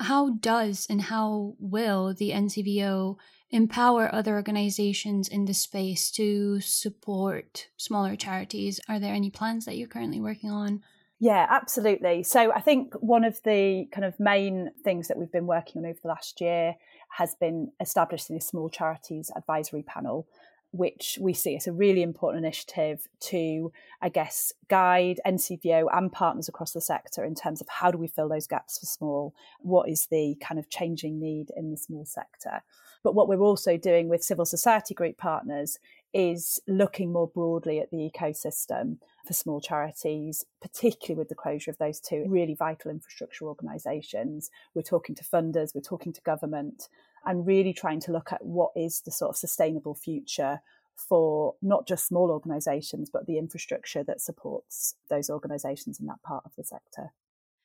how 0.00 0.30
does 0.30 0.88
and 0.90 1.02
how 1.02 1.54
will 1.60 2.12
the 2.14 2.32
NCVO 2.32 3.16
empower 3.50 4.12
other 4.12 4.34
organizations 4.34 5.28
in 5.28 5.44
the 5.44 5.54
space 5.54 6.10
to 6.10 6.58
support 6.60 7.68
smaller 7.76 8.16
charities? 8.16 8.80
Are 8.88 8.98
there 8.98 9.14
any 9.14 9.30
plans 9.30 9.66
that 9.66 9.76
you're 9.76 9.86
currently 9.86 10.20
working 10.20 10.50
on? 10.50 10.82
Yeah, 11.20 11.46
absolutely. 11.48 12.24
So 12.24 12.52
I 12.52 12.60
think 12.60 12.94
one 12.94 13.22
of 13.22 13.40
the 13.44 13.86
kind 13.92 14.04
of 14.04 14.18
main 14.18 14.72
things 14.82 15.06
that 15.06 15.16
we've 15.16 15.30
been 15.30 15.46
working 15.46 15.84
on 15.84 15.88
over 15.88 15.98
the 16.02 16.08
last 16.08 16.40
year 16.40 16.74
has 17.10 17.36
been 17.36 17.70
establishing 17.80 18.36
a 18.36 18.40
small 18.40 18.68
charities 18.68 19.30
advisory 19.36 19.84
panel 19.84 20.26
which 20.74 21.18
we 21.20 21.32
see 21.32 21.54
as 21.54 21.68
a 21.68 21.72
really 21.72 22.02
important 22.02 22.44
initiative 22.44 23.06
to, 23.20 23.70
I 24.02 24.08
guess, 24.08 24.52
guide 24.68 25.20
NCVO 25.24 25.86
and 25.92 26.10
partners 26.10 26.48
across 26.48 26.72
the 26.72 26.80
sector 26.80 27.24
in 27.24 27.36
terms 27.36 27.60
of 27.60 27.68
how 27.68 27.92
do 27.92 27.98
we 27.98 28.08
fill 28.08 28.28
those 28.28 28.48
gaps 28.48 28.78
for 28.78 28.86
small? 28.86 29.34
What 29.60 29.88
is 29.88 30.08
the 30.10 30.36
kind 30.40 30.58
of 30.58 30.68
changing 30.68 31.20
need 31.20 31.52
in 31.56 31.70
the 31.70 31.76
small 31.76 32.04
sector? 32.04 32.62
But 33.04 33.14
what 33.14 33.28
we're 33.28 33.38
also 33.38 33.76
doing 33.76 34.08
with 34.08 34.24
civil 34.24 34.44
society 34.44 34.94
group 34.94 35.16
partners 35.16 35.78
is 36.12 36.60
looking 36.66 37.12
more 37.12 37.28
broadly 37.28 37.78
at 37.78 37.90
the 37.90 38.10
ecosystem 38.10 38.98
for 39.24 39.32
small 39.32 39.60
charities, 39.60 40.44
particularly 40.60 41.18
with 41.18 41.28
the 41.28 41.34
closure 41.36 41.70
of 41.70 41.78
those 41.78 42.00
two 42.00 42.24
really 42.28 42.54
vital 42.54 42.90
infrastructure 42.90 43.46
organisations. 43.46 44.50
We're 44.74 44.82
talking 44.82 45.14
to 45.14 45.24
funders, 45.24 45.72
we're 45.72 45.82
talking 45.82 46.12
to 46.12 46.20
government, 46.22 46.88
and 47.26 47.46
really 47.46 47.72
trying 47.72 48.00
to 48.00 48.12
look 48.12 48.32
at 48.32 48.44
what 48.44 48.72
is 48.76 49.00
the 49.00 49.10
sort 49.10 49.30
of 49.30 49.36
sustainable 49.36 49.94
future 49.94 50.60
for 50.96 51.54
not 51.60 51.86
just 51.86 52.06
small 52.06 52.30
organisations, 52.30 53.10
but 53.10 53.26
the 53.26 53.38
infrastructure 53.38 54.04
that 54.04 54.20
supports 54.20 54.94
those 55.10 55.28
organisations 55.28 55.98
in 55.98 56.06
that 56.06 56.22
part 56.22 56.44
of 56.44 56.52
the 56.56 56.64
sector. 56.64 57.12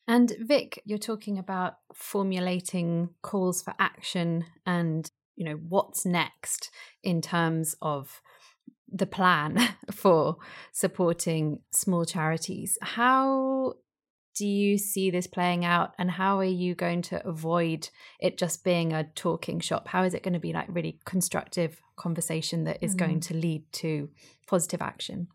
And 0.07 0.33
Vic, 0.39 0.81
you're 0.85 0.97
talking 0.97 1.37
about 1.37 1.75
formulating 1.93 3.09
calls 3.21 3.61
for 3.61 3.73
action 3.77 4.45
and 4.65 5.09
you 5.35 5.45
know 5.45 5.59
what's 5.69 6.05
next 6.05 6.71
in 7.03 7.21
terms 7.21 7.75
of 7.81 8.21
the 8.91 9.05
plan 9.05 9.59
for 9.91 10.37
supporting 10.71 11.59
small 11.71 12.05
charities 12.05 12.77
how 12.81 13.75
do 14.39 14.47
you 14.47 14.77
see 14.77 15.11
this 15.11 15.27
playing 15.27 15.63
out 15.63 15.93
and 15.99 16.09
how 16.11 16.39
are 16.39 16.43
you 16.43 16.73
going 16.73 17.01
to 17.01 17.25
avoid 17.27 17.89
it 18.19 18.37
just 18.37 18.63
being 18.63 18.93
a 18.93 19.03
talking 19.15 19.59
shop 19.59 19.87
how 19.89 20.03
is 20.03 20.13
it 20.13 20.23
going 20.23 20.33
to 20.33 20.39
be 20.39 20.53
like 20.53 20.67
really 20.69 20.99
constructive 21.05 21.81
conversation 21.95 22.63
that 22.63 22.77
is 22.81 22.95
mm. 22.95 22.99
going 22.99 23.19
to 23.19 23.33
lead 23.33 23.63
to 23.71 24.09
positive 24.47 24.81
action 24.81 25.27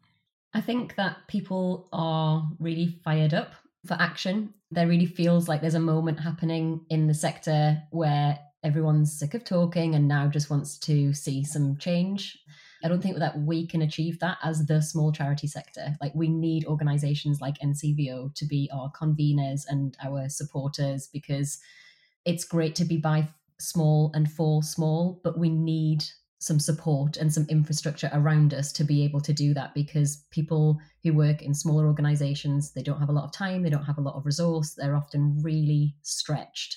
i 0.55 0.61
think 0.61 0.97
that 0.97 1.17
people 1.29 1.89
are 1.93 2.49
really 2.59 2.99
fired 3.05 3.35
up 3.35 3.53
for 3.87 3.95
action 3.95 4.55
There 4.71 4.89
really 4.89 5.07
feels 5.07 5.49
like 5.49 5.61
there's 5.61 5.75
a 5.75 5.81
moment 5.81 6.21
happening 6.21 6.85
in 6.89 7.07
the 7.07 7.15
sector 7.15 7.83
where 7.91 8.39
everyone's 8.65 9.17
sick 9.17 9.35
of 9.35 9.45
talking 9.45 9.95
and 9.95 10.09
now 10.09 10.27
just 10.27 10.51
wants 10.51 10.79
to 10.79 11.13
see 11.13 11.45
some 11.45 11.77
change. 11.77 12.39
I 12.85 12.89
don't 12.89 13.03
think 13.03 13.19
that 13.19 13.41
we 13.41 13.67
can 13.67 13.81
achieve 13.83 14.19
that 14.21 14.37
as 14.43 14.67
the 14.67 14.83
small 14.83 15.11
charity 15.11 15.47
sector. 15.47 15.97
Like 16.03 16.15
we 16.15 16.29
need 16.29 16.67
organizations 16.67 17.41
like 17.41 17.59
NCVO 17.59 18.35
to 18.35 18.45
be 18.45 18.71
our 18.75 18.93
conveners 18.93 19.63
and 19.69 19.97
our 20.05 20.29
supporters 20.29 21.09
because 21.11 21.59
it's 22.27 22.45
great 22.45 22.75
to 22.77 22.85
be 22.85 22.99
by 22.99 23.27
small 23.59 24.11
and 24.15 24.31
for 24.31 24.63
small, 24.63 25.21
but 25.25 25.39
we 25.39 25.49
need 25.49 26.05
some 26.45 26.61
support 26.61 27.17
and 27.17 27.33
some 27.33 27.47
infrastructure 27.49 28.11
around 28.13 28.53
us 28.53 28.71
to 28.71 28.85
be 28.85 29.03
able 29.03 29.21
to 29.23 29.33
do 29.33 29.55
that 29.55 29.73
because 29.75 30.25
people 30.31 30.79
who 31.03 31.15
work 31.15 31.41
in 31.41 31.55
smaller 31.55 31.87
organizations 31.87 32.73
they 32.73 32.83
don't 32.83 33.01
have 33.01 33.09
a 33.09 33.13
lot 33.13 33.25
of 33.25 33.33
time 33.33 33.63
they 33.63 33.71
don't 33.71 33.85
have 33.85 33.97
a 33.97 34.03
lot 34.03 34.15
of 34.15 34.27
resource 34.27 34.75
they're 34.75 34.95
often 34.95 35.39
really 35.41 35.95
stretched 36.03 36.77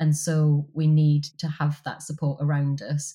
and 0.00 0.16
so 0.16 0.66
we 0.72 0.86
need 0.86 1.24
to 1.24 1.46
have 1.46 1.82
that 1.84 2.00
support 2.00 2.38
around 2.40 2.80
us 2.80 3.14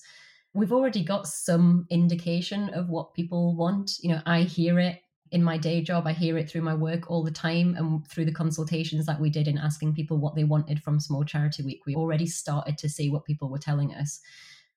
we've 0.58 0.72
already 0.72 1.02
got 1.02 1.26
some 1.26 1.86
indication 1.90 2.68
of 2.70 2.88
what 2.88 3.14
people 3.14 3.56
want 3.56 3.92
you 4.00 4.10
know 4.10 4.20
i 4.26 4.42
hear 4.42 4.78
it 4.78 5.00
in 5.30 5.42
my 5.42 5.56
day 5.56 5.80
job 5.80 6.06
i 6.06 6.12
hear 6.12 6.36
it 6.36 6.50
through 6.50 6.62
my 6.62 6.74
work 6.74 7.10
all 7.10 7.22
the 7.22 7.30
time 7.30 7.74
and 7.76 8.06
through 8.08 8.24
the 8.24 8.32
consultations 8.32 9.06
that 9.06 9.20
we 9.20 9.30
did 9.30 9.46
in 9.46 9.58
asking 9.58 9.94
people 9.94 10.18
what 10.18 10.34
they 10.34 10.44
wanted 10.44 10.82
from 10.82 10.98
small 11.00 11.24
charity 11.24 11.62
week 11.62 11.80
we 11.86 11.94
already 11.94 12.26
started 12.26 12.76
to 12.76 12.88
see 12.88 13.10
what 13.10 13.24
people 13.24 13.48
were 13.48 13.58
telling 13.58 13.94
us 13.94 14.20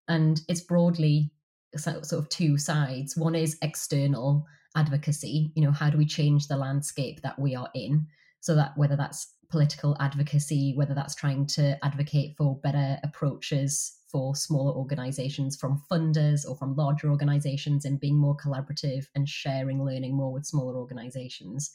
and 0.07 0.41
it's 0.47 0.61
broadly 0.61 1.31
sort 1.77 2.11
of 2.11 2.29
two 2.29 2.57
sides. 2.57 3.15
One 3.15 3.35
is 3.35 3.57
external 3.61 4.45
advocacy, 4.75 5.51
you 5.55 5.63
know, 5.63 5.71
how 5.71 5.89
do 5.89 5.97
we 5.97 6.05
change 6.05 6.47
the 6.47 6.57
landscape 6.57 7.21
that 7.21 7.39
we 7.39 7.55
are 7.55 7.69
in? 7.73 8.07
So 8.39 8.55
that 8.55 8.77
whether 8.77 8.95
that's 8.95 9.33
political 9.49 9.97
advocacy, 9.99 10.73
whether 10.75 10.93
that's 10.93 11.15
trying 11.15 11.45
to 11.45 11.77
advocate 11.83 12.35
for 12.37 12.59
better 12.59 12.97
approaches 13.03 13.97
for 14.11 14.35
smaller 14.35 14.73
organizations 14.73 15.55
from 15.55 15.81
funders 15.89 16.47
or 16.47 16.55
from 16.55 16.75
larger 16.75 17.09
organizations 17.09 17.85
and 17.85 17.99
being 17.99 18.17
more 18.17 18.35
collaborative 18.35 19.05
and 19.15 19.29
sharing 19.29 19.83
learning 19.83 20.15
more 20.15 20.33
with 20.33 20.45
smaller 20.45 20.75
organizations. 20.75 21.71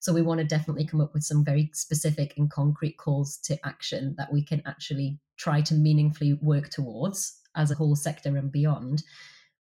So 0.00 0.12
we 0.12 0.22
want 0.22 0.40
to 0.40 0.46
definitely 0.46 0.86
come 0.86 1.00
up 1.00 1.12
with 1.12 1.22
some 1.22 1.44
very 1.44 1.70
specific 1.74 2.34
and 2.36 2.50
concrete 2.50 2.96
calls 2.96 3.36
to 3.44 3.58
action 3.66 4.14
that 4.16 4.32
we 4.32 4.42
can 4.42 4.62
actually 4.66 5.18
try 5.36 5.60
to 5.62 5.74
meaningfully 5.74 6.34
work 6.40 6.70
towards 6.70 7.38
as 7.54 7.70
a 7.70 7.74
whole 7.74 7.96
sector 7.96 8.36
and 8.36 8.50
beyond. 8.50 9.02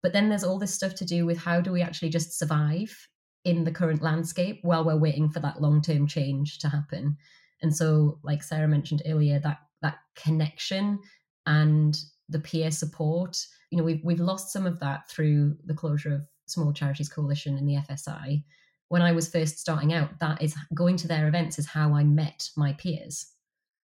But 0.03 0.13
then 0.13 0.29
there's 0.29 0.45
all 0.45 0.59
this 0.59 0.75
stuff 0.75 0.95
to 0.97 1.05
do 1.05 1.27
with 1.27 1.39
how 1.39 1.61
do 1.61 1.73
we 1.73 1.83
actually 1.83 2.11
just 2.11 2.39
survive 2.39 3.09
in 3.45 3.65
the 3.65 3.73
current 3.73 4.03
landscape 4.03 4.61
while 4.63 4.85
we're 4.85 4.97
waiting 4.97 5.29
for 5.29 5.41
that 5.41 5.61
long 5.61 5.83
term 5.83 6.07
change 6.07 6.59
to 6.59 6.69
happen. 6.69 7.17
And 7.63 7.75
so, 7.75 8.21
like 8.23 8.43
Sarah 8.43 8.69
mentioned 8.69 9.03
earlier, 9.07 9.41
that 9.41 9.59
that 9.83 9.99
connection 10.15 11.01
and 11.49 11.99
the 12.29 12.39
peer 12.39 12.71
support, 12.71 13.45
you 13.71 13.79
know, 13.79 13.85
we've 13.85 14.05
we've 14.05 14.21
lost 14.21 14.53
some 14.53 14.67
of 14.67 14.79
that 14.81 15.09
through 15.09 15.57
the 15.65 15.75
closure 15.75 16.15
of 16.15 16.21
Small 16.47 16.73
Charities 16.73 17.09
Coalition 17.09 17.57
and 17.57 17.67
the 17.67 17.77
FSI. 17.77 18.45
When 18.89 19.03
I 19.03 19.13
was 19.13 19.29
first 19.29 19.59
starting 19.59 19.93
out, 19.93 20.21
that 20.21 20.41
is 20.43 20.55
going 20.75 20.97
to 20.99 21.09
their 21.09 21.27
events 21.27 21.59
is 21.59 21.67
how 21.67 21.95
I 21.95 22.05
met 22.05 22.49
my 22.57 22.75
peers. 22.75 23.27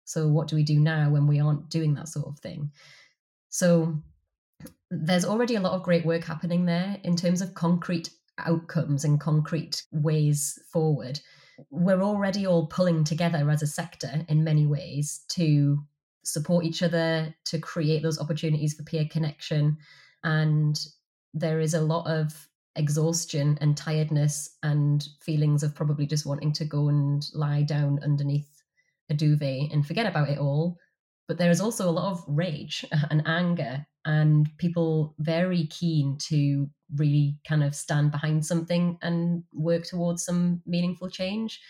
So 0.04 0.28
what 0.28 0.48
do 0.48 0.56
we 0.56 0.62
do 0.62 0.80
now 0.80 1.10
when 1.10 1.26
we 1.26 1.40
aren't 1.40 1.68
doing 1.68 1.94
that 1.94 2.08
sort 2.08 2.26
of 2.26 2.38
thing? 2.38 2.70
So 3.48 4.00
there's 4.90 5.24
already 5.24 5.56
a 5.56 5.60
lot 5.60 5.74
of 5.74 5.82
great 5.82 6.06
work 6.06 6.24
happening 6.24 6.66
there 6.66 6.98
in 7.02 7.16
terms 7.16 7.40
of 7.40 7.54
concrete 7.54 8.10
outcomes 8.38 9.04
and 9.04 9.20
concrete 9.20 9.82
ways 9.92 10.58
forward. 10.72 11.20
We're 11.70 12.02
already 12.02 12.46
all 12.46 12.66
pulling 12.66 13.04
together 13.04 13.50
as 13.50 13.62
a 13.62 13.66
sector 13.66 14.24
in 14.28 14.44
many 14.44 14.66
ways 14.66 15.24
to 15.30 15.78
support 16.24 16.64
each 16.64 16.82
other, 16.82 17.34
to 17.46 17.58
create 17.58 18.02
those 18.02 18.20
opportunities 18.20 18.74
for 18.74 18.82
peer 18.82 19.06
connection. 19.10 19.78
And 20.24 20.78
there 21.34 21.60
is 21.60 21.74
a 21.74 21.80
lot 21.80 22.06
of 22.06 22.48
exhaustion 22.76 23.58
and 23.60 23.76
tiredness 23.76 24.56
and 24.62 25.06
feelings 25.20 25.62
of 25.62 25.74
probably 25.74 26.06
just 26.06 26.26
wanting 26.26 26.52
to 26.52 26.64
go 26.64 26.88
and 26.88 27.24
lie 27.34 27.62
down 27.62 28.00
underneath 28.02 28.62
a 29.08 29.14
duvet 29.14 29.72
and 29.72 29.86
forget 29.86 30.06
about 30.06 30.28
it 30.28 30.38
all. 30.38 30.78
But 31.26 31.38
there 31.38 31.50
is 31.50 31.60
also 31.60 31.88
a 31.88 31.92
lot 31.92 32.10
of 32.10 32.24
rage 32.26 32.84
and 33.10 33.22
anger 33.26 33.86
and 34.04 34.48
people 34.58 35.14
very 35.18 35.66
keen 35.66 36.16
to 36.18 36.68
really 36.96 37.38
kind 37.46 37.62
of 37.62 37.74
stand 37.74 38.10
behind 38.10 38.44
something 38.44 38.98
and 39.02 39.44
work 39.52 39.84
towards 39.84 40.24
some 40.24 40.62
meaningful 40.66 41.10
change. 41.10 41.60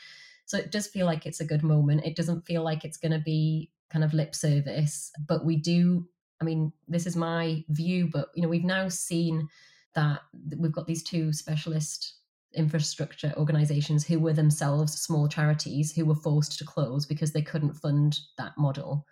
So 0.46 0.59
it 0.59 0.70
does 0.72 0.87
feel 0.87 1.07
like 1.07 1.27
it's 1.27 1.40
a 1.40 1.46
good 1.46 1.62
moment. 1.62 2.05
It 2.05 2.16
doesn't 2.16 2.46
feel 2.46 2.62
like 2.62 2.85
it's 2.85 2.96
going 2.96 3.12
to 3.12 3.18
be 3.18 3.70
kind 3.92 4.05
of 4.05 4.14
lip 4.14 4.35
service 4.35 5.11
but 5.26 5.44
we 5.44 5.57
do 5.57 6.07
i 6.40 6.44
mean 6.44 6.72
this 6.88 7.07
is 7.07 7.16
my 7.16 7.64
view 7.68 8.09
but 8.12 8.29
you 8.35 8.42
know 8.42 8.48
we've 8.48 8.64
now 8.64 8.88
seen 8.88 9.48
that 9.94 10.20
we've 10.57 10.72
got 10.72 10.87
these 10.87 11.03
two 11.03 11.33
specialist 11.33 12.14
infrastructure 12.55 13.33
organizations 13.37 14.05
who 14.05 14.18
were 14.18 14.33
themselves 14.33 15.00
small 15.00 15.29
charities 15.29 15.92
who 15.92 16.05
were 16.05 16.14
forced 16.16 16.59
to 16.59 16.64
close 16.64 17.07
because 17.07 17.33
they 17.33 17.42
couldn't 17.42 17.74
fund 17.74 18.18
that 18.38 18.53
model 18.59 19.07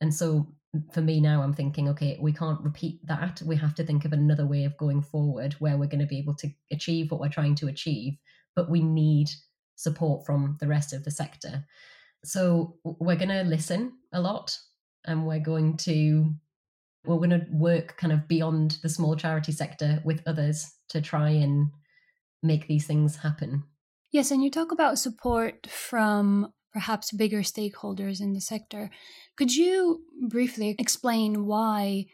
and 0.00 0.14
so 0.14 0.46
for 0.92 1.00
me 1.00 1.20
now, 1.20 1.42
I'm 1.42 1.52
thinking, 1.52 1.88
okay, 1.88 2.16
we 2.20 2.32
can't 2.32 2.60
repeat 2.60 3.04
that. 3.06 3.42
We 3.44 3.56
have 3.56 3.74
to 3.76 3.84
think 3.84 4.04
of 4.04 4.12
another 4.12 4.46
way 4.46 4.64
of 4.64 4.76
going 4.76 5.02
forward 5.02 5.54
where 5.58 5.76
we're 5.76 5.86
going 5.86 6.00
to 6.00 6.06
be 6.06 6.18
able 6.18 6.34
to 6.36 6.48
achieve 6.70 7.10
what 7.10 7.20
we're 7.20 7.28
trying 7.28 7.56
to 7.56 7.68
achieve, 7.68 8.14
but 8.54 8.70
we 8.70 8.80
need 8.80 9.30
support 9.74 10.24
from 10.24 10.56
the 10.60 10.68
rest 10.68 10.92
of 10.92 11.04
the 11.04 11.10
sector. 11.10 11.64
So 12.24 12.76
we're 12.84 13.16
going 13.16 13.28
to 13.28 13.42
listen 13.42 13.92
a 14.12 14.20
lot 14.20 14.56
and 15.06 15.26
we're 15.26 15.40
going 15.40 15.76
to 15.78 16.34
we're 17.06 17.16
going 17.16 17.30
to 17.30 17.46
work 17.50 17.96
kind 17.96 18.12
of 18.12 18.28
beyond 18.28 18.76
the 18.82 18.88
small 18.88 19.16
charity 19.16 19.52
sector 19.52 20.02
with 20.04 20.22
others 20.26 20.70
to 20.90 21.00
try 21.00 21.30
and 21.30 21.70
make 22.42 22.66
these 22.66 22.86
things 22.86 23.16
happen. 23.16 23.64
Yes, 24.12 24.30
and 24.30 24.42
you 24.42 24.50
talk 24.50 24.70
about 24.70 24.98
support 24.98 25.66
from 25.66 26.52
perhaps 26.72 27.12
bigger 27.12 27.40
stakeholders 27.40 28.20
in 28.20 28.32
the 28.32 28.40
sector. 28.40 28.90
Could 29.36 29.54
you 29.54 30.02
briefly 30.28 30.74
explain 30.78 31.46
why 31.46 32.06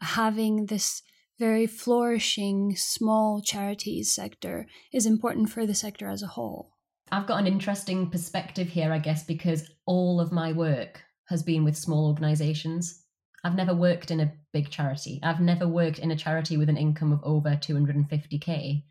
having 0.00 0.66
this 0.66 1.02
very 1.38 1.66
flourishing 1.66 2.74
small 2.76 3.40
charities 3.40 4.14
sector 4.14 4.66
is 4.92 5.06
important 5.06 5.50
for 5.50 5.66
the 5.66 5.74
sector 5.74 6.08
as 6.08 6.22
a 6.22 6.28
whole? 6.28 6.77
I've 7.12 7.26
got 7.26 7.40
an 7.40 7.46
interesting 7.46 8.10
perspective 8.10 8.68
here, 8.68 8.92
I 8.92 8.98
guess, 8.98 9.24
because 9.24 9.70
all 9.86 10.20
of 10.20 10.32
my 10.32 10.52
work 10.52 11.02
has 11.26 11.42
been 11.42 11.64
with 11.64 11.76
small 11.76 12.08
organizations. 12.08 13.04
I've 13.44 13.54
never 13.54 13.74
worked 13.74 14.10
in 14.10 14.20
a 14.20 14.32
big 14.52 14.70
charity. 14.70 15.20
I've 15.22 15.40
never 15.40 15.68
worked 15.68 15.98
in 15.98 16.10
a 16.10 16.16
charity 16.16 16.56
with 16.56 16.68
an 16.68 16.76
income 16.76 17.12
of 17.12 17.20
over 17.22 17.50
250k. 17.50 18.82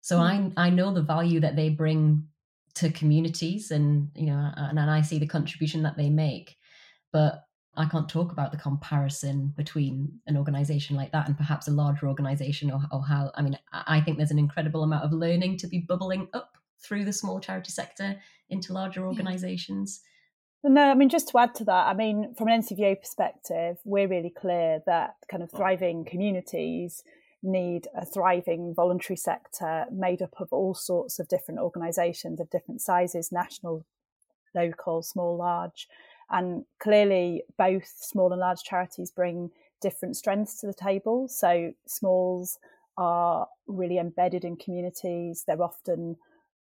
So 0.00 0.18
mm. 0.18 0.52
I 0.56 0.66
I 0.66 0.70
know 0.70 0.92
the 0.92 1.02
value 1.02 1.40
that 1.40 1.56
they 1.56 1.68
bring 1.68 2.28
to 2.74 2.90
communities 2.90 3.70
and 3.70 4.08
you 4.14 4.26
know 4.26 4.50
and, 4.56 4.78
and 4.78 4.90
i 4.90 5.00
see 5.00 5.18
the 5.18 5.26
contribution 5.26 5.82
that 5.82 5.96
they 5.96 6.08
make 6.08 6.56
but 7.12 7.44
i 7.76 7.84
can't 7.86 8.08
talk 8.08 8.32
about 8.32 8.52
the 8.52 8.58
comparison 8.58 9.52
between 9.56 10.10
an 10.26 10.36
organization 10.36 10.96
like 10.96 11.10
that 11.12 11.26
and 11.26 11.36
perhaps 11.36 11.68
a 11.68 11.72
larger 11.72 12.08
organization 12.08 12.70
or, 12.70 12.80
or 12.92 13.02
how 13.04 13.30
i 13.34 13.42
mean 13.42 13.58
i 13.72 14.00
think 14.00 14.16
there's 14.16 14.30
an 14.30 14.38
incredible 14.38 14.82
amount 14.82 15.04
of 15.04 15.12
learning 15.12 15.56
to 15.56 15.66
be 15.66 15.80
bubbling 15.80 16.28
up 16.32 16.49
through 16.82 17.04
the 17.04 17.12
small 17.12 17.40
charity 17.40 17.70
sector 17.70 18.16
into 18.48 18.72
larger 18.72 19.06
organizations 19.06 20.00
no, 20.62 20.90
I 20.90 20.94
mean, 20.94 21.08
just 21.08 21.28
to 21.30 21.38
add 21.38 21.54
to 21.56 21.64
that, 21.64 21.86
I 21.86 21.94
mean, 21.94 22.34
from 22.34 22.48
an 22.48 22.60
NCVO 22.62 23.00
perspective, 23.00 23.78
we're 23.84 24.08
really 24.08 24.30
clear 24.30 24.82
that 24.84 25.14
kind 25.30 25.42
of 25.42 25.50
thriving 25.50 26.04
communities 26.04 27.02
need 27.42 27.88
a 27.96 28.04
thriving 28.04 28.74
voluntary 28.74 29.16
sector 29.16 29.86
made 29.90 30.20
up 30.20 30.34
of 30.38 30.52
all 30.52 30.74
sorts 30.74 31.18
of 31.18 31.28
different 31.28 31.60
organisations 31.60 32.38
of 32.38 32.50
different 32.50 32.82
sizes 32.82 33.32
national, 33.32 33.86
local, 34.54 35.02
small, 35.02 35.38
large. 35.38 35.88
And 36.28 36.66
clearly, 36.78 37.44
both 37.56 37.90
small 37.98 38.30
and 38.30 38.40
large 38.40 38.62
charities 38.62 39.10
bring 39.10 39.50
different 39.80 40.16
strengths 40.16 40.60
to 40.60 40.66
the 40.66 40.74
table. 40.74 41.26
So, 41.28 41.72
smalls 41.86 42.58
are 42.98 43.48
really 43.66 43.96
embedded 43.96 44.44
in 44.44 44.56
communities, 44.56 45.44
they're 45.46 45.62
often 45.62 46.16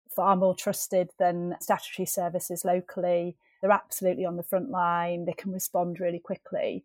far 0.09 0.35
more 0.35 0.55
trusted 0.55 1.09
than 1.17 1.55
statutory 1.59 2.05
services 2.05 2.65
locally. 2.65 3.35
They're 3.61 3.71
absolutely 3.71 4.25
on 4.25 4.37
the 4.37 4.43
front 4.43 4.69
line, 4.69 5.25
they 5.25 5.33
can 5.33 5.51
respond 5.51 5.99
really 5.99 6.19
quickly. 6.19 6.83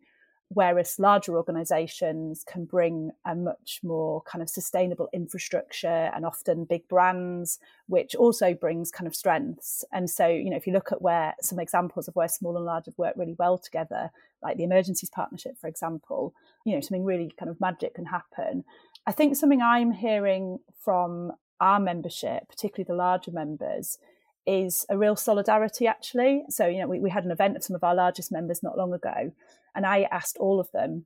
Whereas 0.49 0.99
larger 0.99 1.35
organizations 1.37 2.43
can 2.43 2.65
bring 2.65 3.11
a 3.25 3.33
much 3.33 3.79
more 3.81 4.21
kind 4.21 4.43
of 4.43 4.49
sustainable 4.49 5.09
infrastructure 5.11 6.11
and 6.13 6.23
often 6.23 6.65
big 6.65 6.87
brands 6.87 7.57
which 7.87 8.13
also 8.13 8.53
brings 8.53 8.91
kind 8.91 9.07
of 9.07 9.15
strengths. 9.15 9.83
And 9.91 10.07
so 10.07 10.27
you 10.27 10.51
know 10.51 10.55
if 10.57 10.67
you 10.67 10.73
look 10.73 10.91
at 10.91 11.01
where 11.01 11.33
some 11.41 11.59
examples 11.59 12.07
of 12.07 12.15
where 12.15 12.27
small 12.27 12.55
and 12.57 12.65
large 12.65 12.85
have 12.85 12.97
worked 12.97 13.17
really 13.17 13.35
well 13.39 13.57
together 13.57 14.11
like 14.43 14.57
the 14.57 14.63
emergencies 14.63 15.09
partnership 15.09 15.57
for 15.59 15.67
example 15.67 16.35
you 16.63 16.75
know 16.75 16.81
something 16.81 17.03
really 17.03 17.31
kind 17.39 17.49
of 17.49 17.59
magic 17.59 17.95
can 17.95 18.05
happen. 18.05 18.63
I 19.07 19.13
think 19.13 19.35
something 19.35 19.61
i'm 19.63 19.91
hearing 19.91 20.59
from 20.79 21.31
our 21.59 21.79
membership 21.79 22.47
particularly 22.49 22.85
the 22.87 22.95
larger 22.95 23.31
members 23.31 23.97
is 24.45 24.85
a 24.89 24.97
real 24.97 25.15
solidarity, 25.15 25.87
actually. 25.87 26.43
So, 26.49 26.67
you 26.67 26.79
know, 26.79 26.87
we, 26.87 26.99
we 26.99 27.09
had 27.09 27.25
an 27.25 27.31
event 27.31 27.55
of 27.57 27.63
some 27.63 27.75
of 27.75 27.83
our 27.83 27.95
largest 27.95 28.31
members 28.31 28.61
not 28.61 28.77
long 28.77 28.93
ago, 28.93 29.31
and 29.73 29.85
I 29.85 30.03
asked 30.11 30.37
all 30.37 30.59
of 30.59 30.71
them 30.71 31.05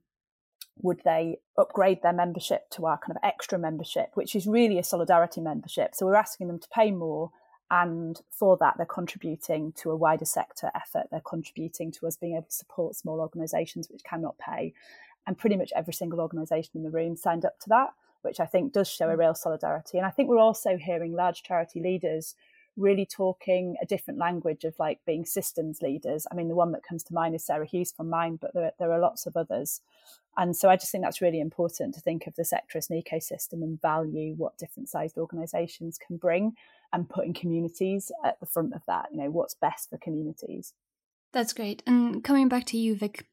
would 0.82 1.00
they 1.04 1.38
upgrade 1.58 2.02
their 2.02 2.12
membership 2.12 2.68
to 2.70 2.86
our 2.86 2.98
kind 2.98 3.10
of 3.10 3.22
extra 3.22 3.58
membership, 3.58 4.10
which 4.14 4.34
is 4.34 4.46
really 4.46 4.78
a 4.78 4.84
solidarity 4.84 5.40
membership. 5.40 5.94
So 5.94 6.06
we're 6.06 6.14
asking 6.14 6.48
them 6.48 6.58
to 6.58 6.68
pay 6.68 6.90
more. 6.90 7.30
And 7.70 8.20
for 8.30 8.56
that, 8.60 8.74
they're 8.76 8.86
contributing 8.86 9.72
to 9.76 9.90
a 9.90 9.96
wider 9.96 10.24
sector 10.24 10.70
effort. 10.74 11.08
They're 11.10 11.20
contributing 11.20 11.92
to 11.92 12.06
us 12.06 12.16
being 12.16 12.34
able 12.34 12.46
to 12.46 12.52
support 12.52 12.96
small 12.96 13.20
organisations 13.20 13.88
which 13.90 14.04
cannot 14.04 14.38
pay. 14.38 14.72
And 15.26 15.36
pretty 15.36 15.56
much 15.56 15.72
every 15.76 15.92
single 15.92 16.20
organisation 16.20 16.72
in 16.74 16.82
the 16.82 16.90
room 16.90 17.14
signed 17.14 17.44
up 17.44 17.60
to 17.60 17.68
that, 17.68 17.90
which 18.22 18.40
I 18.40 18.46
think 18.46 18.72
does 18.72 18.88
show 18.88 19.08
a 19.08 19.14
mm. 19.14 19.18
real 19.18 19.34
solidarity. 19.34 19.98
And 19.98 20.06
I 20.06 20.10
think 20.10 20.28
we're 20.28 20.38
also 20.38 20.76
hearing 20.76 21.12
large 21.12 21.42
charity 21.42 21.80
leaders 21.80 22.34
really 22.76 23.04
talking 23.04 23.76
a 23.82 23.86
different 23.86 24.18
language 24.18 24.64
of 24.64 24.78
like 24.78 25.00
being 25.04 25.24
systems 25.24 25.82
leaders. 25.82 26.26
I 26.30 26.34
mean, 26.34 26.48
the 26.48 26.54
one 26.54 26.72
that 26.72 26.84
comes 26.84 27.02
to 27.04 27.14
mind 27.14 27.34
is 27.34 27.44
Sarah 27.44 27.66
Hughes 27.66 27.92
from 27.92 28.08
Mind, 28.08 28.40
but 28.40 28.54
there, 28.54 28.72
there 28.78 28.92
are 28.92 29.00
lots 29.00 29.26
of 29.26 29.36
others. 29.36 29.80
And 30.36 30.56
so 30.56 30.70
I 30.70 30.76
just 30.76 30.92
think 30.92 31.04
that's 31.04 31.20
really 31.20 31.40
important 31.40 31.94
to 31.94 32.00
think 32.00 32.26
of 32.26 32.36
the 32.36 32.44
sector 32.44 32.78
as 32.78 32.88
an 32.88 33.00
ecosystem 33.00 33.62
and 33.62 33.80
value 33.80 34.34
what 34.36 34.56
different 34.58 34.88
sized 34.88 35.18
organisations 35.18 35.98
can 35.98 36.16
bring 36.16 36.54
and 36.92 37.08
putting 37.08 37.34
communities 37.34 38.10
at 38.24 38.38
the 38.40 38.46
front 38.46 38.74
of 38.74 38.82
that, 38.86 39.06
you 39.12 39.18
know, 39.18 39.30
what's 39.30 39.54
best 39.54 39.90
for 39.90 39.98
communities. 39.98 40.72
That's 41.32 41.52
great. 41.52 41.82
And 41.86 42.24
coming 42.24 42.48
back 42.48 42.64
to 42.66 42.78
you, 42.78 42.94
Vic, 42.96 43.26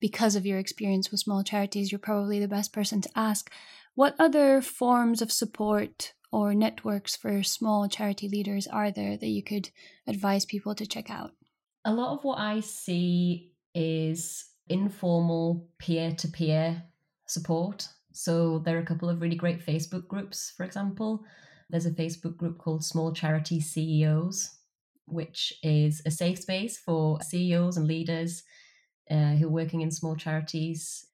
because 0.00 0.36
of 0.36 0.46
your 0.46 0.58
experience 0.58 1.10
with 1.10 1.20
small 1.20 1.42
charities, 1.42 1.92
you're 1.92 1.98
probably 1.98 2.40
the 2.40 2.48
best 2.48 2.72
person 2.72 3.00
to 3.00 3.10
ask. 3.14 3.50
What 3.94 4.14
other 4.18 4.62
forms 4.62 5.20
of 5.20 5.30
support 5.30 6.14
or 6.30 6.54
networks 6.54 7.14
for 7.14 7.42
small 7.42 7.88
charity 7.88 8.26
leaders 8.26 8.66
are 8.66 8.90
there 8.90 9.18
that 9.18 9.26
you 9.26 9.42
could 9.42 9.68
advise 10.06 10.46
people 10.46 10.74
to 10.76 10.86
check 10.86 11.10
out? 11.10 11.32
A 11.84 11.92
lot 11.92 12.16
of 12.16 12.24
what 12.24 12.38
I 12.38 12.60
see 12.60 13.52
is 13.74 14.46
informal 14.68 15.68
peer 15.78 16.12
to 16.12 16.28
peer 16.28 16.84
support. 17.26 17.86
So 18.12 18.60
there 18.60 18.78
are 18.78 18.80
a 18.80 18.86
couple 18.86 19.10
of 19.10 19.20
really 19.20 19.36
great 19.36 19.64
Facebook 19.64 20.08
groups, 20.08 20.54
for 20.56 20.64
example. 20.64 21.24
There's 21.68 21.86
a 21.86 21.90
Facebook 21.90 22.38
group 22.38 22.56
called 22.56 22.84
Small 22.84 23.12
Charity 23.12 23.60
CEOs, 23.60 24.56
which 25.06 25.52
is 25.62 26.00
a 26.06 26.10
safe 26.10 26.38
space 26.38 26.78
for 26.78 27.20
CEOs 27.20 27.76
and 27.76 27.86
leaders 27.86 28.42
uh, 29.10 29.34
who 29.34 29.48
are 29.48 29.50
working 29.50 29.82
in 29.82 29.90
small 29.90 30.16
charities, 30.16 31.06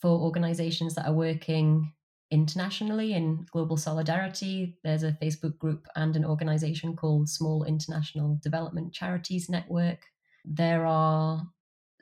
for 0.00 0.10
organizations 0.20 0.94
that 0.94 1.06
are 1.06 1.14
working 1.14 1.92
internationally 2.30 3.12
in 3.14 3.46
global 3.52 3.76
solidarity. 3.76 4.78
There's 4.82 5.02
a 5.02 5.16
Facebook 5.22 5.58
group 5.58 5.86
and 5.94 6.16
an 6.16 6.24
organization 6.24 6.96
called 6.96 7.28
Small 7.28 7.64
International 7.64 8.38
Development 8.42 8.92
Charities 8.92 9.48
Network. 9.48 10.00
There 10.44 10.86
are 10.86 11.46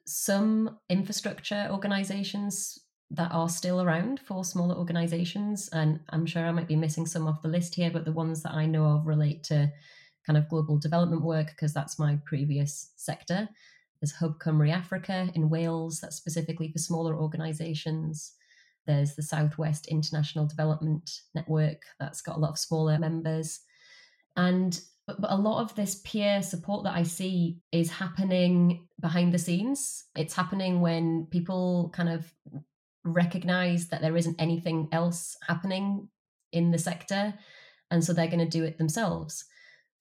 some 0.07 0.79
infrastructure 0.89 1.69
organizations 1.71 2.79
that 3.11 3.33
are 3.33 3.49
still 3.49 3.81
around 3.83 4.21
for 4.21 4.45
smaller 4.45 4.75
organizations. 4.75 5.69
And 5.73 6.01
I'm 6.11 6.27
sure 6.27 6.45
I 6.45 6.53
might 6.53 6.69
be 6.69 6.77
missing 6.77 7.07
some 7.07 7.27
off 7.27 7.43
the 7.43 7.49
list 7.49 7.75
here, 7.75 7.91
but 7.91 8.05
the 8.05 8.13
ones 8.13 8.43
that 8.43 8.53
I 8.53 8.67
know 8.67 8.85
of 8.87 9.07
relate 9.07 9.45
to 9.45 9.73
kind 10.27 10.37
of 10.37 10.49
global 10.49 10.79
development 10.79 11.23
work 11.23 11.49
because 11.49 11.73
that's 11.75 11.99
my 11.99 12.19
previous 12.25 12.93
sector. 12.97 13.49
There's 14.01 14.13
Hub 14.13 14.39
Cymru 14.39 14.71
Africa 14.73 15.31
in 15.35 15.51
Wales, 15.51 16.01
that's 16.01 16.17
specifically 16.17 16.71
for 16.73 16.79
smaller 16.79 17.15
organizations. 17.15 18.33
There's 18.87 19.15
the 19.15 19.23
Southwest 19.23 19.87
International 19.89 20.47
Development 20.47 21.11
Network 21.35 21.83
that's 21.99 22.21
got 22.21 22.37
a 22.37 22.41
lot 22.41 22.51
of 22.51 22.59
smaller 22.59 22.99
members. 22.99 23.61
And 24.37 24.79
but, 25.07 25.21
but 25.21 25.33
a 25.33 25.37
lot 25.37 25.61
of 25.61 25.75
this 25.75 26.01
peer 26.05 26.43
support 26.43 26.85
that 26.85 26.95
I 26.95 27.03
see 27.03 27.59
is 27.73 27.91
happening 27.91 28.89
behind 29.01 29.33
the 29.33 29.39
scenes. 29.39 30.05
It's 30.17 30.35
happening 30.35 30.81
when 30.81 31.27
people 31.31 31.91
kind 31.95 32.09
of 32.09 32.33
recognize 33.05 33.89
that 33.89 34.01
there 34.01 34.17
isn't 34.17 34.41
anything 34.41 34.89
else 34.93 35.37
happening 35.47 36.09
in 36.53 36.71
the 36.71 36.79
sector. 36.79 37.35
And 37.91 38.03
so 38.03 38.13
they're 38.13 38.29
going 38.29 38.39
to 38.39 38.47
do 38.47 38.65
it 38.65 38.79
themselves. 38.79 39.45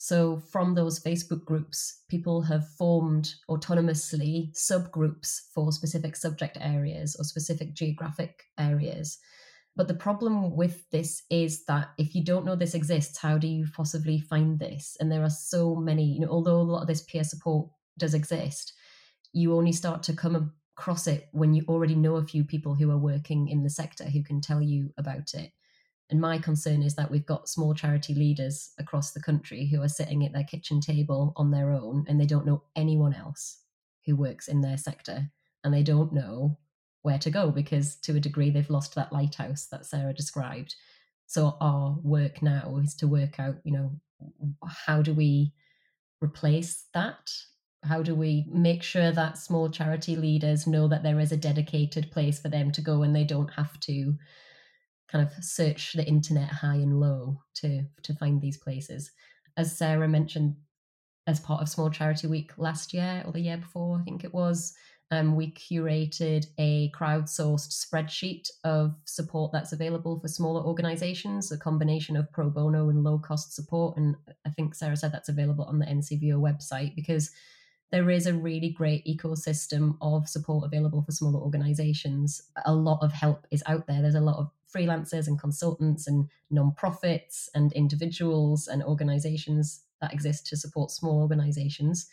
So, 0.03 0.41
from 0.51 0.75
those 0.75 0.99
Facebook 0.99 1.45
groups, 1.45 2.01
people 2.09 2.41
have 2.41 2.67
formed 2.77 3.35
autonomously 3.49 4.51
subgroups 4.53 5.43
for 5.55 5.71
specific 5.71 6.17
subject 6.17 6.57
areas 6.59 7.15
or 7.17 7.23
specific 7.23 7.73
geographic 7.73 8.43
areas. 8.59 9.17
But 9.77 9.87
the 9.87 9.93
problem 9.93 10.57
with 10.57 10.83
this 10.89 11.23
is 11.29 11.63
that 11.67 11.91
if 11.97 12.15
you 12.15 12.21
don't 12.21 12.43
know 12.43 12.57
this 12.57 12.75
exists, 12.75 13.17
how 13.17 13.37
do 13.37 13.47
you 13.47 13.65
possibly 13.73 14.19
find 14.19 14.59
this? 14.59 14.97
And 14.99 15.09
there 15.09 15.23
are 15.23 15.29
so 15.29 15.73
many, 15.73 16.03
you 16.03 16.19
know, 16.19 16.27
although 16.27 16.59
a 16.59 16.69
lot 16.69 16.81
of 16.81 16.87
this 16.89 17.03
peer 17.03 17.23
support 17.23 17.69
does 17.97 18.13
exist, 18.13 18.73
you 19.31 19.55
only 19.55 19.71
start 19.71 20.03
to 20.03 20.13
come 20.13 20.51
across 20.75 21.07
it 21.07 21.29
when 21.31 21.53
you 21.53 21.63
already 21.69 21.95
know 21.95 22.17
a 22.17 22.27
few 22.27 22.43
people 22.43 22.75
who 22.75 22.91
are 22.91 22.97
working 22.97 23.47
in 23.47 23.63
the 23.63 23.69
sector 23.69 24.03
who 24.03 24.21
can 24.21 24.41
tell 24.41 24.61
you 24.61 24.93
about 24.97 25.33
it. 25.33 25.53
And 26.09 26.19
my 26.19 26.37
concern 26.37 26.83
is 26.83 26.95
that 26.95 27.09
we've 27.09 27.25
got 27.25 27.49
small 27.49 27.73
charity 27.73 28.13
leaders 28.13 28.71
across 28.77 29.11
the 29.11 29.21
country 29.21 29.67
who 29.67 29.81
are 29.81 29.87
sitting 29.89 30.25
at 30.25 30.33
their 30.33 30.43
kitchen 30.43 30.79
table 30.81 31.33
on 31.37 31.51
their 31.51 31.71
own 31.71 32.05
and 32.07 32.19
they 32.19 32.25
don't 32.25 32.45
know 32.45 32.63
anyone 32.75 33.13
else 33.13 33.59
who 34.05 34.15
works 34.15 34.47
in 34.47 34.61
their 34.61 34.77
sector 34.77 35.31
and 35.63 35.73
they 35.73 35.83
don't 35.83 36.13
know 36.13 36.57
where 37.03 37.19
to 37.19 37.29
go 37.29 37.51
because 37.51 37.95
to 37.97 38.15
a 38.15 38.19
degree 38.19 38.49
they've 38.49 38.69
lost 38.69 38.95
that 38.95 39.13
lighthouse 39.13 39.67
that 39.71 39.85
Sarah 39.85 40.13
described. 40.13 40.75
So 41.25 41.57
our 41.59 41.97
work 42.03 42.41
now 42.41 42.79
is 42.83 42.95
to 42.95 43.07
work 43.07 43.39
out, 43.39 43.55
you 43.63 43.73
know, 43.73 43.91
how 44.65 45.01
do 45.01 45.13
we 45.13 45.53
replace 46.21 46.85
that? 46.93 47.31
How 47.83 48.01
do 48.01 48.15
we 48.15 48.45
make 48.49 48.83
sure 48.83 49.11
that 49.11 49.37
small 49.37 49.69
charity 49.69 50.15
leaders 50.15 50.65
know 50.65 50.87
that 50.87 51.03
there 51.03 51.19
is 51.19 51.31
a 51.31 51.37
dedicated 51.37 52.11
place 52.11 52.39
for 52.39 52.47
them 52.49 52.71
to 52.71 52.81
go 52.81 53.03
and 53.03 53.15
they 53.15 53.25
don't 53.25 53.51
have 53.53 53.79
to 53.81 54.15
kind 55.11 55.25
of 55.25 55.43
search 55.43 55.93
the 55.93 56.05
internet 56.05 56.49
high 56.49 56.75
and 56.75 56.99
low 56.99 57.41
to 57.55 57.83
to 58.03 58.13
find 58.15 58.41
these 58.41 58.57
places? 58.57 59.11
As 59.57 59.77
Sarah 59.77 60.07
mentioned, 60.07 60.55
as 61.27 61.39
part 61.39 61.61
of 61.61 61.69
Small 61.69 61.89
Charity 61.89 62.27
Week 62.27 62.51
last 62.57 62.93
year 62.93 63.23
or 63.25 63.31
the 63.31 63.39
year 63.39 63.57
before, 63.57 63.99
I 63.99 64.03
think 64.03 64.23
it 64.23 64.33
was, 64.33 64.73
um, 65.11 65.35
we 65.35 65.51
curated 65.51 66.47
a 66.57 66.91
crowdsourced 66.91 67.69
spreadsheet 67.71 68.49
of 68.63 68.95
support 69.05 69.51
that's 69.51 69.71
available 69.71 70.19
for 70.19 70.27
smaller 70.27 70.61
organizations, 70.61 71.51
a 71.51 71.57
combination 71.57 72.15
of 72.15 72.31
pro 72.31 72.49
bono 72.49 72.89
and 72.89 73.03
low 73.03 73.19
cost 73.19 73.53
support. 73.53 73.95
And 73.95 74.15
I 74.45 74.49
think 74.49 74.75
Sarah 74.75 74.97
said 74.97 75.11
that's 75.11 75.29
available 75.29 75.65
on 75.65 75.79
the 75.79 75.85
NCVO 75.85 76.39
website 76.39 76.95
because 76.95 77.29
there 77.91 78.09
is 78.09 78.25
a 78.25 78.33
really 78.33 78.69
great 78.69 79.05
ecosystem 79.05 79.97
of 80.01 80.27
support 80.27 80.65
available 80.65 81.03
for 81.03 81.11
smaller 81.11 81.39
organizations. 81.39 82.41
A 82.65 82.73
lot 82.73 82.97
of 83.03 83.13
help 83.13 83.45
is 83.51 83.61
out 83.67 83.85
there. 83.85 84.01
There's 84.01 84.15
a 84.15 84.19
lot 84.19 84.39
of 84.39 84.49
freelancers 84.73 85.27
and 85.27 85.39
consultants 85.39 86.07
and 86.07 86.29
non-profits 86.49 87.49
and 87.53 87.71
individuals 87.73 88.67
and 88.67 88.83
organizations 88.83 89.83
that 90.01 90.13
exist 90.13 90.47
to 90.47 90.57
support 90.57 90.91
small 90.91 91.21
organizations, 91.21 92.07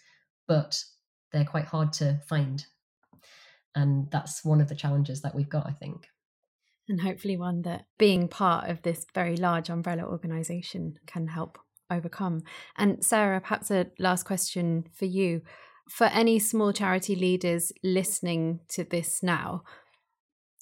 but 0.47 0.85
they're 1.33 1.45
quite 1.45 1.67
hard 1.67 1.93
to 1.95 2.21
find 2.29 2.67
and 3.75 4.11
that's 4.11 4.45
one 4.45 4.61
of 4.61 4.69
the 4.69 4.75
challenges 4.75 5.23
that 5.23 5.35
we've 5.35 5.49
got, 5.49 5.67
I 5.67 5.73
think. 5.73 6.09
And 6.89 7.01
hopefully, 7.01 7.37
one 7.37 7.63
that 7.63 7.87
being 7.99 8.27
part 8.27 8.69
of 8.69 8.83
this 8.83 9.07
very 9.15 9.37
large 9.37 9.71
umbrella 9.71 10.05
organization 10.05 10.99
can 11.07 11.29
help 11.29 11.59
overcome. 11.91 12.43
And 12.77 13.05
Sarah, 13.05 13.41
perhaps 13.41 13.71
a 13.71 13.87
last 13.99 14.25
question 14.25 14.87
for 14.93 15.05
you. 15.05 15.43
For 15.89 16.07
any 16.07 16.39
small 16.39 16.73
charity 16.73 17.15
leaders 17.15 17.73
listening 17.83 18.61
to 18.71 18.85
this 18.85 19.23
now, 19.23 19.63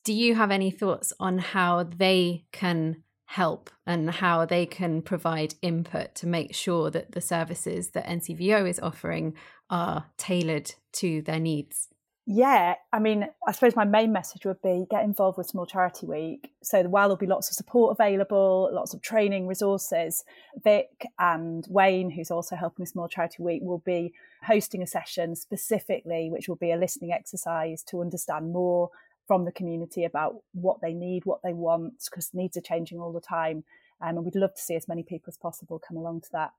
do 0.05 0.13
you 0.13 0.35
have 0.35 0.51
any 0.51 0.71
thoughts 0.71 1.13
on 1.21 1.39
how 1.39 1.83
they 1.83 2.45
can 2.53 3.03
help 3.27 3.71
and 3.87 4.11
how 4.11 4.47
they 4.47 4.65
can 4.65 5.03
provide 5.03 5.55
input 5.61 6.15
to 6.15 6.27
make 6.27 6.55
sure 6.55 6.91
that 6.91 7.13
the 7.13 7.21
services 7.21 7.91
that 7.91 8.07
NCVO 8.07 8.69
is 8.69 8.81
offering 8.81 9.35
are 9.69 10.07
tailored 10.17 10.73
to 10.93 11.21
their 11.23 11.39
needs? 11.39 11.89
yeah, 12.31 12.75
I 12.93 12.99
mean, 12.99 13.27
I 13.47 13.53
suppose 13.53 13.75
my 13.75 13.87
main 13.87 14.13
message 14.13 14.45
would 14.45 14.61
be 14.61 14.85
get 14.91 15.03
involved 15.03 15.39
with 15.39 15.47
Small 15.47 15.65
Charity 15.65 16.05
Week. 16.05 16.53
So 16.63 16.83
while 16.83 17.09
there'll 17.09 17.17
be 17.17 17.27
lots 17.27 17.49
of 17.49 17.55
support 17.55 17.97
available, 17.99 18.69
lots 18.71 18.93
of 18.93 19.01
training 19.01 19.47
resources, 19.47 20.25
Vic 20.63 21.07
and 21.19 21.67
Wayne, 21.71 22.11
who's 22.11 22.31
also 22.31 22.55
helping 22.55 22.83
with 22.83 22.91
Small 22.91 23.09
Charity 23.09 23.43
Week, 23.43 23.63
will 23.63 23.79
be 23.79 24.13
hosting 24.43 24.83
a 24.83 24.87
session 24.87 25.37
specifically, 25.37 26.29
which 26.31 26.51
will 26.51 26.57
be 26.57 26.71
a 26.71 26.77
listening 26.77 27.13
exercise 27.13 27.83
to 27.85 28.03
understand 28.03 28.53
more 28.53 28.91
from 29.29 29.45
the 29.45 29.53
community 29.53 30.05
about 30.05 30.35
what 30.53 30.81
they 30.81 30.93
need, 30.93 31.25
what 31.25 31.43
they 31.45 31.53
want, 31.53 32.05
because 32.11 32.31
needs 32.35 32.57
are 32.57 32.63
changing 32.63 32.99
all 32.99 33.13
the 33.13 33.21
time. 33.21 33.63
Um, 34.01 34.17
and 34.17 34.25
we'd 34.25 34.35
love 34.35 34.55
to 34.55 34.63
see 34.63 34.75
as 34.75 34.89
many 34.89 35.05
people 35.05 35.27
as 35.29 35.37
possible 35.37 35.81
come 35.87 35.97
along 35.97 36.23
to 36.23 36.29
that. 36.33 36.53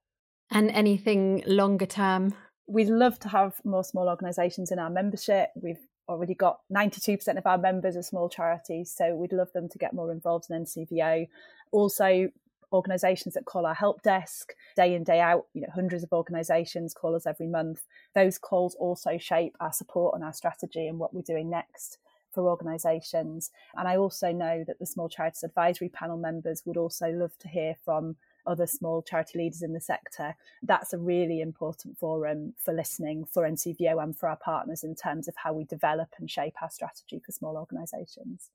And 0.52 0.70
anything 0.72 1.44
longer 1.46 1.86
term 1.86 2.34
we'd 2.70 2.88
love 2.88 3.20
to 3.20 3.30
have 3.30 3.56
more 3.66 3.84
small 3.84 4.08
organisations 4.08 4.72
in 4.72 4.78
our 4.78 4.92
membership. 4.92 5.50
We've 5.56 5.88
already 6.08 6.36
got 6.36 6.60
92% 6.72 7.38
of 7.38 7.46
our 7.46 7.58
members 7.58 7.98
are 7.98 8.04
small 8.04 8.30
charities, 8.30 8.94
so 8.96 9.16
we'd 9.16 9.34
love 9.34 9.52
them 9.54 9.68
to 9.70 9.78
get 9.80 9.94
more 9.94 10.12
involved 10.12 10.46
in 10.50 10.64
NCVO. 10.64 11.28
Also, 11.72 12.30
organisations 12.72 13.34
that 13.34 13.46
call 13.46 13.66
our 13.66 13.74
help 13.74 14.04
desk 14.04 14.54
day 14.76 14.94
in, 14.94 15.04
day 15.04 15.20
out. 15.20 15.48
You 15.54 15.62
know, 15.62 15.70
hundreds 15.74 16.04
of 16.04 16.14
organisations 16.14 16.94
call 16.94 17.16
us 17.16 17.26
every 17.26 17.48
month. 17.48 17.82
Those 18.14 18.38
calls 18.38 18.76
also 18.76 19.18
shape 19.18 19.56
our 19.60 19.74
support 19.74 20.14
and 20.14 20.24
our 20.24 20.34
strategy 20.34 20.88
and 20.88 21.00
what 21.00 21.12
we're 21.12 21.22
doing 21.24 21.50
next 21.50 21.98
for 22.32 22.50
organisations. 22.50 23.52
And 23.76 23.88
I 23.88 23.98
also 23.98 24.32
know 24.32 24.64
that 24.68 24.80
the 24.80 24.86
Small 24.86 25.10
Charities 25.10 25.44
Advisory 25.44 25.90
Panel 25.90 26.18
members 26.18 26.64
would 26.66 26.78
also 26.78 27.08
love 27.08 27.38
to 27.40 27.48
hear 27.48 27.76
from 27.84 28.16
other 28.46 28.66
small 28.66 29.02
charity 29.02 29.38
leaders 29.38 29.62
in 29.62 29.74
the 29.74 29.82
sector. 29.82 30.36
That's 30.64 30.94
a 30.94 30.98
really 30.98 31.42
important 31.42 31.98
forum 31.98 32.54
for 32.58 32.74
listening 32.74 33.26
for 33.26 33.44
NCVO 33.44 34.02
and 34.02 34.18
for 34.18 34.30
our 34.30 34.38
partners 34.38 34.84
in 34.84 34.96
terms 34.96 35.28
of 35.28 35.36
how 35.38 35.54
we 35.54 35.66
develop 35.66 36.10
and 36.18 36.30
shape 36.30 36.56
our 36.62 36.70
strategy 36.70 37.22
for 37.24 37.32
small 37.32 37.58
organisations. 37.58 38.50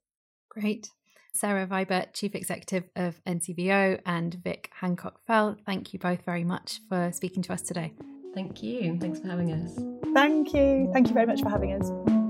Great. 0.49 0.89
Sarah 1.33 1.67
Vibert, 1.67 2.13
Chief 2.13 2.33
Executive 2.33 2.89
of 2.95 3.21
NCVO, 3.25 3.99
and 4.05 4.35
Vic 4.35 4.71
Hancock 4.79 5.19
Fell, 5.27 5.57
thank 5.65 5.91
you 5.91 5.99
both 5.99 6.23
very 6.23 6.45
much 6.45 6.79
for 6.87 7.11
speaking 7.11 7.43
to 7.43 7.53
us 7.53 7.61
today. 7.61 7.93
Thank 8.33 8.63
you. 8.63 8.97
Thanks 8.99 9.19
for 9.19 9.27
having 9.27 9.51
us. 9.51 9.77
Thank 10.13 10.53
you. 10.53 10.89
Thank 10.93 11.07
you 11.07 11.13
very 11.13 11.25
much 11.25 11.41
for 11.41 11.49
having 11.49 11.73
us. 11.73 12.24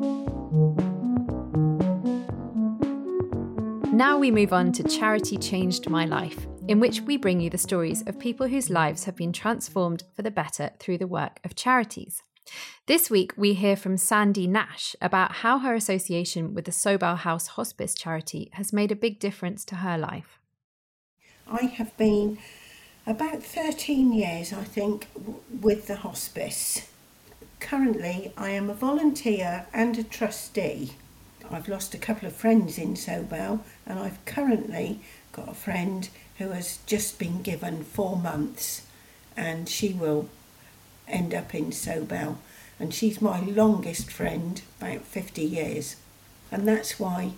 Now 3.96 4.18
we 4.18 4.30
move 4.30 4.52
on 4.52 4.74
to 4.74 4.84
Charity 4.84 5.38
Changed 5.38 5.90
My 5.90 6.04
Life, 6.04 6.48
in 6.68 6.82
which 6.82 7.00
we 7.00 7.16
bring 7.16 7.40
you 7.40 7.50
the 7.50 7.58
stories 7.58 8.06
of 8.06 8.20
people 8.20 8.46
whose 8.46 8.70
lives 8.70 9.06
have 9.06 9.16
been 9.16 9.32
transformed 9.32 10.04
for 10.14 10.22
the 10.22 10.30
better 10.30 10.72
through 10.82 10.98
the 10.98 11.08
work 11.08 11.40
of 11.46 11.56
charities. 11.56 12.22
This 12.88 13.10
week, 13.10 13.32
we 13.38 13.54
hear 13.54 13.78
from 13.78 13.96
Sandy 13.96 14.48
Nash 14.48 14.98
about 15.02 15.36
how 15.36 15.60
her 15.60 15.74
association 15.74 16.54
with 16.54 16.66
the 16.66 16.74
Sobell 16.74 17.20
House 17.20 17.48
Hospice 17.48 17.96
charity 17.96 18.50
has 18.56 18.74
made 18.74 18.92
a 18.92 18.98
big 18.98 19.18
difference 19.18 19.64
to 19.64 19.76
her 19.76 19.98
life. 19.98 20.40
I 21.50 21.64
have 21.64 21.96
been 21.96 22.38
about 23.08 23.44
13 23.44 24.12
years, 24.12 24.52
I 24.52 24.66
think, 24.66 25.08
with 25.62 25.88
the 25.88 25.96
hospice. 25.96 26.90
Currently, 27.62 28.34
I 28.36 28.50
am 28.50 28.70
a 28.70 28.74
volunteer 28.74 29.68
and 29.74 29.98
a 29.98 30.04
trustee. 30.04 30.96
I've 31.52 31.68
lost 31.68 31.94
a 31.94 32.00
couple 32.00 32.28
of 32.28 32.36
friends 32.36 32.78
in 32.78 32.96
Sobell, 32.96 33.62
and 33.86 34.00
I've 34.00 34.24
currently 34.26 35.00
got 35.32 35.50
a 35.50 35.54
friend 35.54 36.08
who 36.38 36.50
has 36.52 36.80
just 36.86 37.20
been 37.20 37.42
given 37.42 37.84
four 37.84 38.18
months, 38.18 38.86
and 39.38 39.68
she 39.70 39.94
will 39.94 40.30
end 41.08 41.34
up 41.34 41.54
in 41.54 41.72
Sobell. 41.72 42.38
And 42.80 42.94
she's 42.94 43.22
my 43.22 43.40
longest 43.40 44.12
friend, 44.12 44.62
about 44.80 45.04
50 45.04 45.42
years. 45.42 45.96
And 46.52 46.68
that's 46.68 47.00
why 47.00 47.32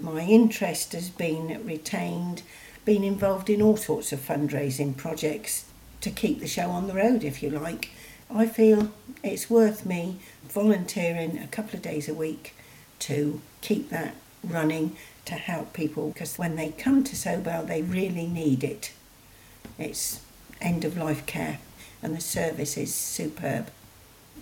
my 0.00 0.22
interest 0.22 0.92
has 0.92 1.10
been 1.10 1.64
retained, 1.66 2.42
been 2.84 3.04
involved 3.04 3.50
in 3.50 3.60
all 3.60 3.76
sorts 3.76 4.12
of 4.12 4.20
fundraising 4.20 4.96
projects 4.96 5.64
to 6.00 6.10
keep 6.10 6.40
the 6.40 6.46
show 6.46 6.70
on 6.70 6.86
the 6.86 6.94
road, 6.94 7.24
if 7.24 7.42
you 7.42 7.50
like. 7.50 7.90
I 8.30 8.46
feel 8.46 8.92
it's 9.22 9.50
worth 9.50 9.84
me 9.84 10.20
volunteering 10.48 11.38
a 11.38 11.48
couple 11.48 11.76
of 11.76 11.82
days 11.82 12.08
a 12.08 12.14
week 12.14 12.54
to 13.00 13.40
keep 13.60 13.90
that 13.90 14.14
running 14.44 14.96
to 15.24 15.34
help 15.34 15.72
people 15.72 16.10
because 16.10 16.38
when 16.38 16.56
they 16.56 16.70
come 16.70 17.04
to 17.04 17.16
Sobell, 17.16 17.66
they 17.66 17.82
really 17.82 18.26
need 18.26 18.64
it. 18.64 18.92
It's 19.78 20.20
end 20.60 20.84
of 20.84 20.96
life 20.96 21.26
care 21.26 21.58
and 22.02 22.16
the 22.16 22.20
service 22.20 22.76
is 22.76 22.94
superb. 22.94 23.70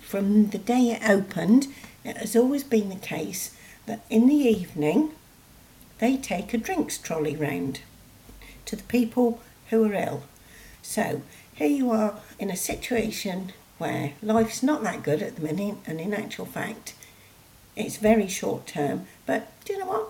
From 0.01 0.49
the 0.49 0.57
day 0.57 0.91
it 0.91 1.07
opened, 1.07 1.67
it 2.03 2.17
has 2.17 2.35
always 2.35 2.63
been 2.63 2.89
the 2.89 2.95
case 2.95 3.55
that 3.85 4.05
in 4.09 4.27
the 4.27 4.35
evening 4.35 5.11
they 5.99 6.17
take 6.17 6.53
a 6.53 6.57
drinks 6.57 6.97
trolley 6.97 7.35
round 7.35 7.81
to 8.65 8.75
the 8.75 8.83
people 8.83 9.41
who 9.69 9.83
are 9.85 9.93
ill. 9.93 10.23
So 10.81 11.21
here 11.53 11.67
you 11.67 11.91
are 11.91 12.19
in 12.39 12.49
a 12.49 12.55
situation 12.55 13.51
where 13.77 14.13
life's 14.21 14.63
not 14.63 14.83
that 14.83 15.03
good 15.03 15.21
at 15.21 15.35
the 15.35 15.41
minute, 15.41 15.77
and 15.85 15.99
in 15.99 16.13
actual 16.13 16.45
fact, 16.45 16.93
it's 17.77 17.97
very 17.97 18.27
short 18.27 18.67
term. 18.67 19.07
But 19.25 19.47
do 19.63 19.73
you 19.73 19.79
know 19.79 19.85
what? 19.85 20.09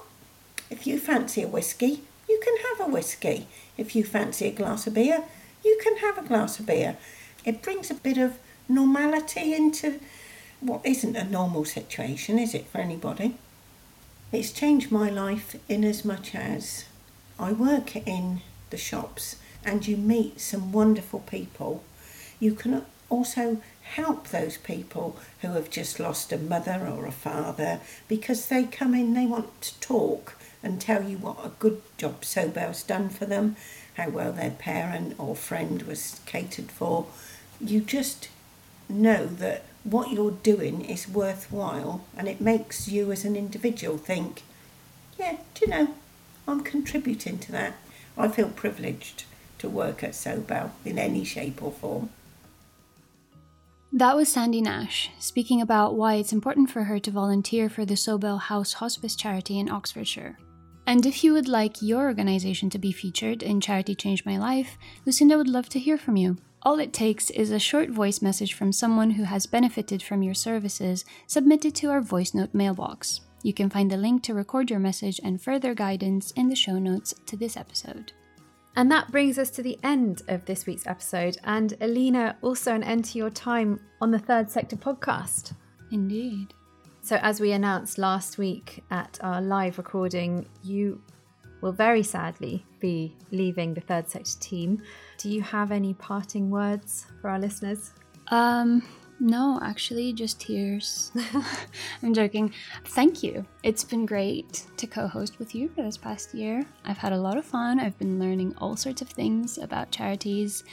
If 0.69 0.87
you 0.87 0.99
fancy 0.99 1.43
a 1.43 1.47
whiskey, 1.47 2.03
you 2.27 2.41
can 2.43 2.57
have 2.69 2.87
a 2.87 2.91
whiskey. 2.91 3.47
If 3.77 3.95
you 3.95 4.03
fancy 4.03 4.47
a 4.47 4.51
glass 4.51 4.87
of 4.87 4.93
beer, 4.93 5.23
you 5.63 5.79
can 5.83 5.97
have 5.97 6.17
a 6.17 6.27
glass 6.27 6.59
of 6.59 6.65
beer. 6.65 6.97
It 7.45 7.61
brings 7.61 7.91
a 7.91 7.95
bit 7.95 8.17
of 8.17 8.37
normality 8.67 9.53
into 9.53 9.99
what 10.59 10.85
isn't 10.85 11.15
a 11.15 11.23
normal 11.23 11.65
situation, 11.65 12.39
is 12.39 12.53
it, 12.53 12.67
for 12.67 12.79
anybody? 12.79 13.35
It's 14.31 14.51
changed 14.51 14.91
my 14.91 15.09
life 15.09 15.55
in 15.69 15.83
as 15.83 16.03
much 16.03 16.35
as 16.35 16.85
I 17.39 17.51
work 17.53 17.95
in 17.95 18.41
the 18.71 18.77
shops 18.77 19.37
and 19.63 19.87
you 19.87 19.95
meet 19.97 20.39
some 20.41 20.71
wonderful 20.71 21.19
people. 21.19 21.83
You 22.39 22.53
can 22.53 22.85
also 23.09 23.61
help 23.87 24.27
those 24.27 24.57
people 24.57 25.17
who 25.41 25.49
have 25.53 25.69
just 25.69 25.99
lost 25.99 26.31
a 26.31 26.37
mother 26.37 26.87
or 26.87 27.05
a 27.05 27.11
father 27.11 27.79
because 28.07 28.47
they 28.47 28.63
come 28.63 28.93
in, 28.93 29.13
they 29.13 29.25
want 29.25 29.61
to 29.61 29.79
talk 29.79 30.35
and 30.61 30.79
tell 30.79 31.03
you 31.03 31.17
what 31.17 31.45
a 31.45 31.51
good 31.59 31.81
job 31.97 32.21
Sobell's 32.21 32.83
done 32.83 33.09
for 33.09 33.25
them, 33.25 33.55
how 33.95 34.09
well 34.09 34.31
their 34.31 34.51
parent 34.51 35.15
or 35.17 35.35
friend 35.35 35.83
was 35.83 36.19
catered 36.25 36.69
for. 36.69 37.07
You 37.61 37.81
just 37.81 38.29
know 38.89 39.25
that 39.25 39.63
what 39.83 40.11
you're 40.11 40.31
doing 40.31 40.83
is 40.83 41.07
worthwhile 41.07 42.05
and 42.15 42.27
it 42.27 42.41
makes 42.41 42.87
you 42.87 43.11
as 43.11 43.23
an 43.23 43.35
individual 43.35 43.97
think, 43.97 44.43
yeah, 45.17 45.37
do 45.55 45.65
you 45.65 45.67
know, 45.67 45.95
I'm 46.47 46.61
contributing 46.61 47.39
to 47.39 47.51
that. 47.53 47.73
I 48.17 48.27
feel 48.27 48.49
privileged 48.49 49.23
to 49.59 49.69
work 49.69 50.03
at 50.03 50.11
Sobell 50.11 50.71
in 50.85 50.99
any 50.99 51.23
shape 51.23 51.63
or 51.63 51.71
form. 51.71 52.09
That 53.93 54.17
was 54.17 54.29
Sandy 54.29 54.59
Nash 54.59 55.11
speaking 55.17 55.61
about 55.61 55.95
why 55.95 56.15
it's 56.15 56.33
important 56.33 56.69
for 56.69 56.83
her 56.83 56.99
to 56.99 57.09
volunteer 57.09 57.69
for 57.69 57.85
the 57.85 57.93
Sobell 57.93 58.39
House 58.39 58.73
Hospice 58.73 59.15
charity 59.15 59.59
in 59.59 59.71
Oxfordshire. 59.71 60.37
And 60.85 61.05
if 61.05 61.23
you 61.23 61.31
would 61.31 61.47
like 61.47 61.81
your 61.81 62.03
organization 62.03 62.69
to 62.71 62.79
be 62.79 62.91
featured 62.91 63.41
in 63.41 63.61
Charity 63.61 63.95
Changed 63.95 64.25
My 64.25 64.37
Life, 64.37 64.77
Lucinda 65.05 65.37
would 65.37 65.47
love 65.47 65.69
to 65.69 65.79
hear 65.79 65.97
from 65.97 66.17
you. 66.17 66.37
All 66.63 66.79
it 66.79 66.91
takes 66.91 67.29
is 67.29 67.51
a 67.51 67.59
short 67.59 67.89
voice 67.89 68.21
message 68.21 68.53
from 68.53 68.73
someone 68.73 69.11
who 69.11 69.23
has 69.23 69.45
benefited 69.45 70.03
from 70.03 70.21
your 70.21 70.33
services 70.33 71.05
submitted 71.25 71.73
to 71.75 71.89
our 71.89 72.01
voice 72.01 72.33
note 72.33 72.53
mailbox. 72.53 73.21
You 73.41 73.53
can 73.53 73.69
find 73.69 73.89
the 73.89 73.95
link 73.95 74.21
to 74.23 74.33
record 74.33 74.69
your 74.69 74.79
message 74.79 75.21
and 75.23 75.41
further 75.41 75.73
guidance 75.73 76.31
in 76.31 76.49
the 76.49 76.55
show 76.55 76.77
notes 76.77 77.13
to 77.25 77.37
this 77.37 77.55
episode. 77.55 78.11
And 78.77 78.91
that 78.91 79.11
brings 79.11 79.39
us 79.39 79.49
to 79.51 79.63
the 79.63 79.79
end 79.81 80.21
of 80.27 80.45
this 80.45 80.67
week's 80.67 80.85
episode. 80.85 81.37
And 81.43 81.75
Alina, 81.81 82.37
also 82.43 82.75
an 82.75 82.83
end 82.83 83.05
to 83.05 83.17
your 83.17 83.31
time 83.31 83.79
on 83.99 84.11
the 84.11 84.19
Third 84.19 84.51
Sector 84.51 84.75
podcast. 84.75 85.53
Indeed. 85.91 86.53
So, 87.01 87.15
as 87.15 87.39
we 87.39 87.53
announced 87.53 87.97
last 87.97 88.37
week 88.37 88.83
at 88.91 89.17
our 89.21 89.41
live 89.41 89.79
recording, 89.79 90.47
you 90.63 91.01
will 91.61 91.71
very 91.71 92.03
sadly 92.03 92.63
be 92.79 93.15
leaving 93.31 93.73
the 93.73 93.81
Third 93.81 94.09
Sector 94.09 94.39
team. 94.39 94.83
Do 95.17 95.29
you 95.29 95.41
have 95.41 95.71
any 95.71 95.95
parting 95.95 96.51
words 96.51 97.07
for 97.19 97.31
our 97.31 97.39
listeners? 97.39 97.93
Um, 98.27 98.83
no, 99.19 99.59
actually, 99.63 100.13
just 100.13 100.39
tears. 100.41 101.11
I'm 102.03 102.13
joking. 102.13 102.53
Thank 102.85 103.23
you. 103.23 103.45
It's 103.63 103.83
been 103.83 104.05
great 104.05 104.67
to 104.77 104.85
co 104.85 105.07
host 105.07 105.39
with 105.39 105.55
you 105.55 105.69
for 105.69 105.81
this 105.81 105.97
past 105.97 106.33
year. 106.35 106.63
I've 106.85 106.97
had 106.97 107.13
a 107.13 107.17
lot 107.17 107.37
of 107.37 107.45
fun. 107.45 107.79
I've 107.79 107.97
been 107.97 108.19
learning 108.19 108.55
all 108.59 108.75
sorts 108.75 109.01
of 109.01 109.09
things 109.09 109.57
about 109.57 109.91
charities 109.91 110.63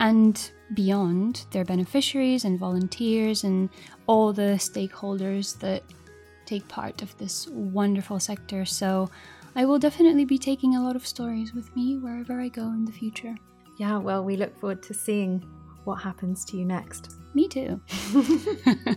and 0.00 0.50
beyond 0.74 1.46
their 1.52 1.64
beneficiaries 1.64 2.44
and 2.44 2.58
volunteers 2.58 3.44
and 3.44 3.70
all 4.06 4.32
the 4.32 4.58
stakeholders 4.58 5.58
that 5.60 5.82
take 6.44 6.66
part 6.68 7.02
of 7.02 7.16
this 7.18 7.46
wonderful 7.48 8.18
sector. 8.18 8.64
So 8.64 9.10
I 9.54 9.64
will 9.64 9.78
definitely 9.78 10.24
be 10.24 10.38
taking 10.38 10.76
a 10.76 10.82
lot 10.82 10.96
of 10.96 11.06
stories 11.06 11.54
with 11.54 11.74
me 11.76 11.98
wherever 11.98 12.40
I 12.40 12.48
go 12.48 12.66
in 12.66 12.84
the 12.84 12.92
future. 12.92 13.36
Yeah, 13.78 13.98
well, 13.98 14.24
we 14.24 14.36
look 14.36 14.58
forward 14.58 14.82
to 14.84 14.94
seeing 14.94 15.44
what 15.86 16.02
happens 16.02 16.44
to 16.46 16.56
you 16.56 16.64
next. 16.64 17.14
Me 17.34 17.48
too. 17.48 17.80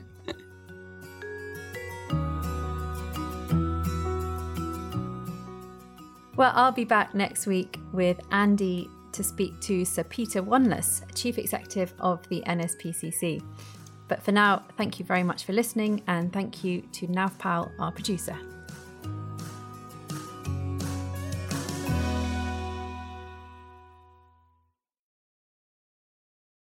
Well, 6.40 6.54
I'll 6.56 6.72
be 6.72 6.86
back 6.86 7.14
next 7.14 7.48
week 7.48 7.82
with 7.92 8.18
Andy 8.32 8.90
to 9.12 9.24
speak 9.26 9.60
to 9.60 9.84
Sir 9.84 10.06
Peter 10.06 10.42
Wanless, 10.42 11.04
Chief 11.14 11.38
Executive 11.38 11.94
of 12.00 12.26
the 12.30 12.42
NSPCC. 12.48 13.44
But 14.08 14.24
for 14.24 14.32
now, 14.32 14.64
thank 14.78 15.00
you 15.00 15.06
very 15.06 15.22
much 15.22 15.44
for 15.44 15.52
listening, 15.52 16.02
and 16.08 16.32
thank 16.32 16.64
you 16.64 16.82
to 16.94 17.08
Navpal, 17.08 17.70
our 17.78 17.92
producer. 17.92 18.38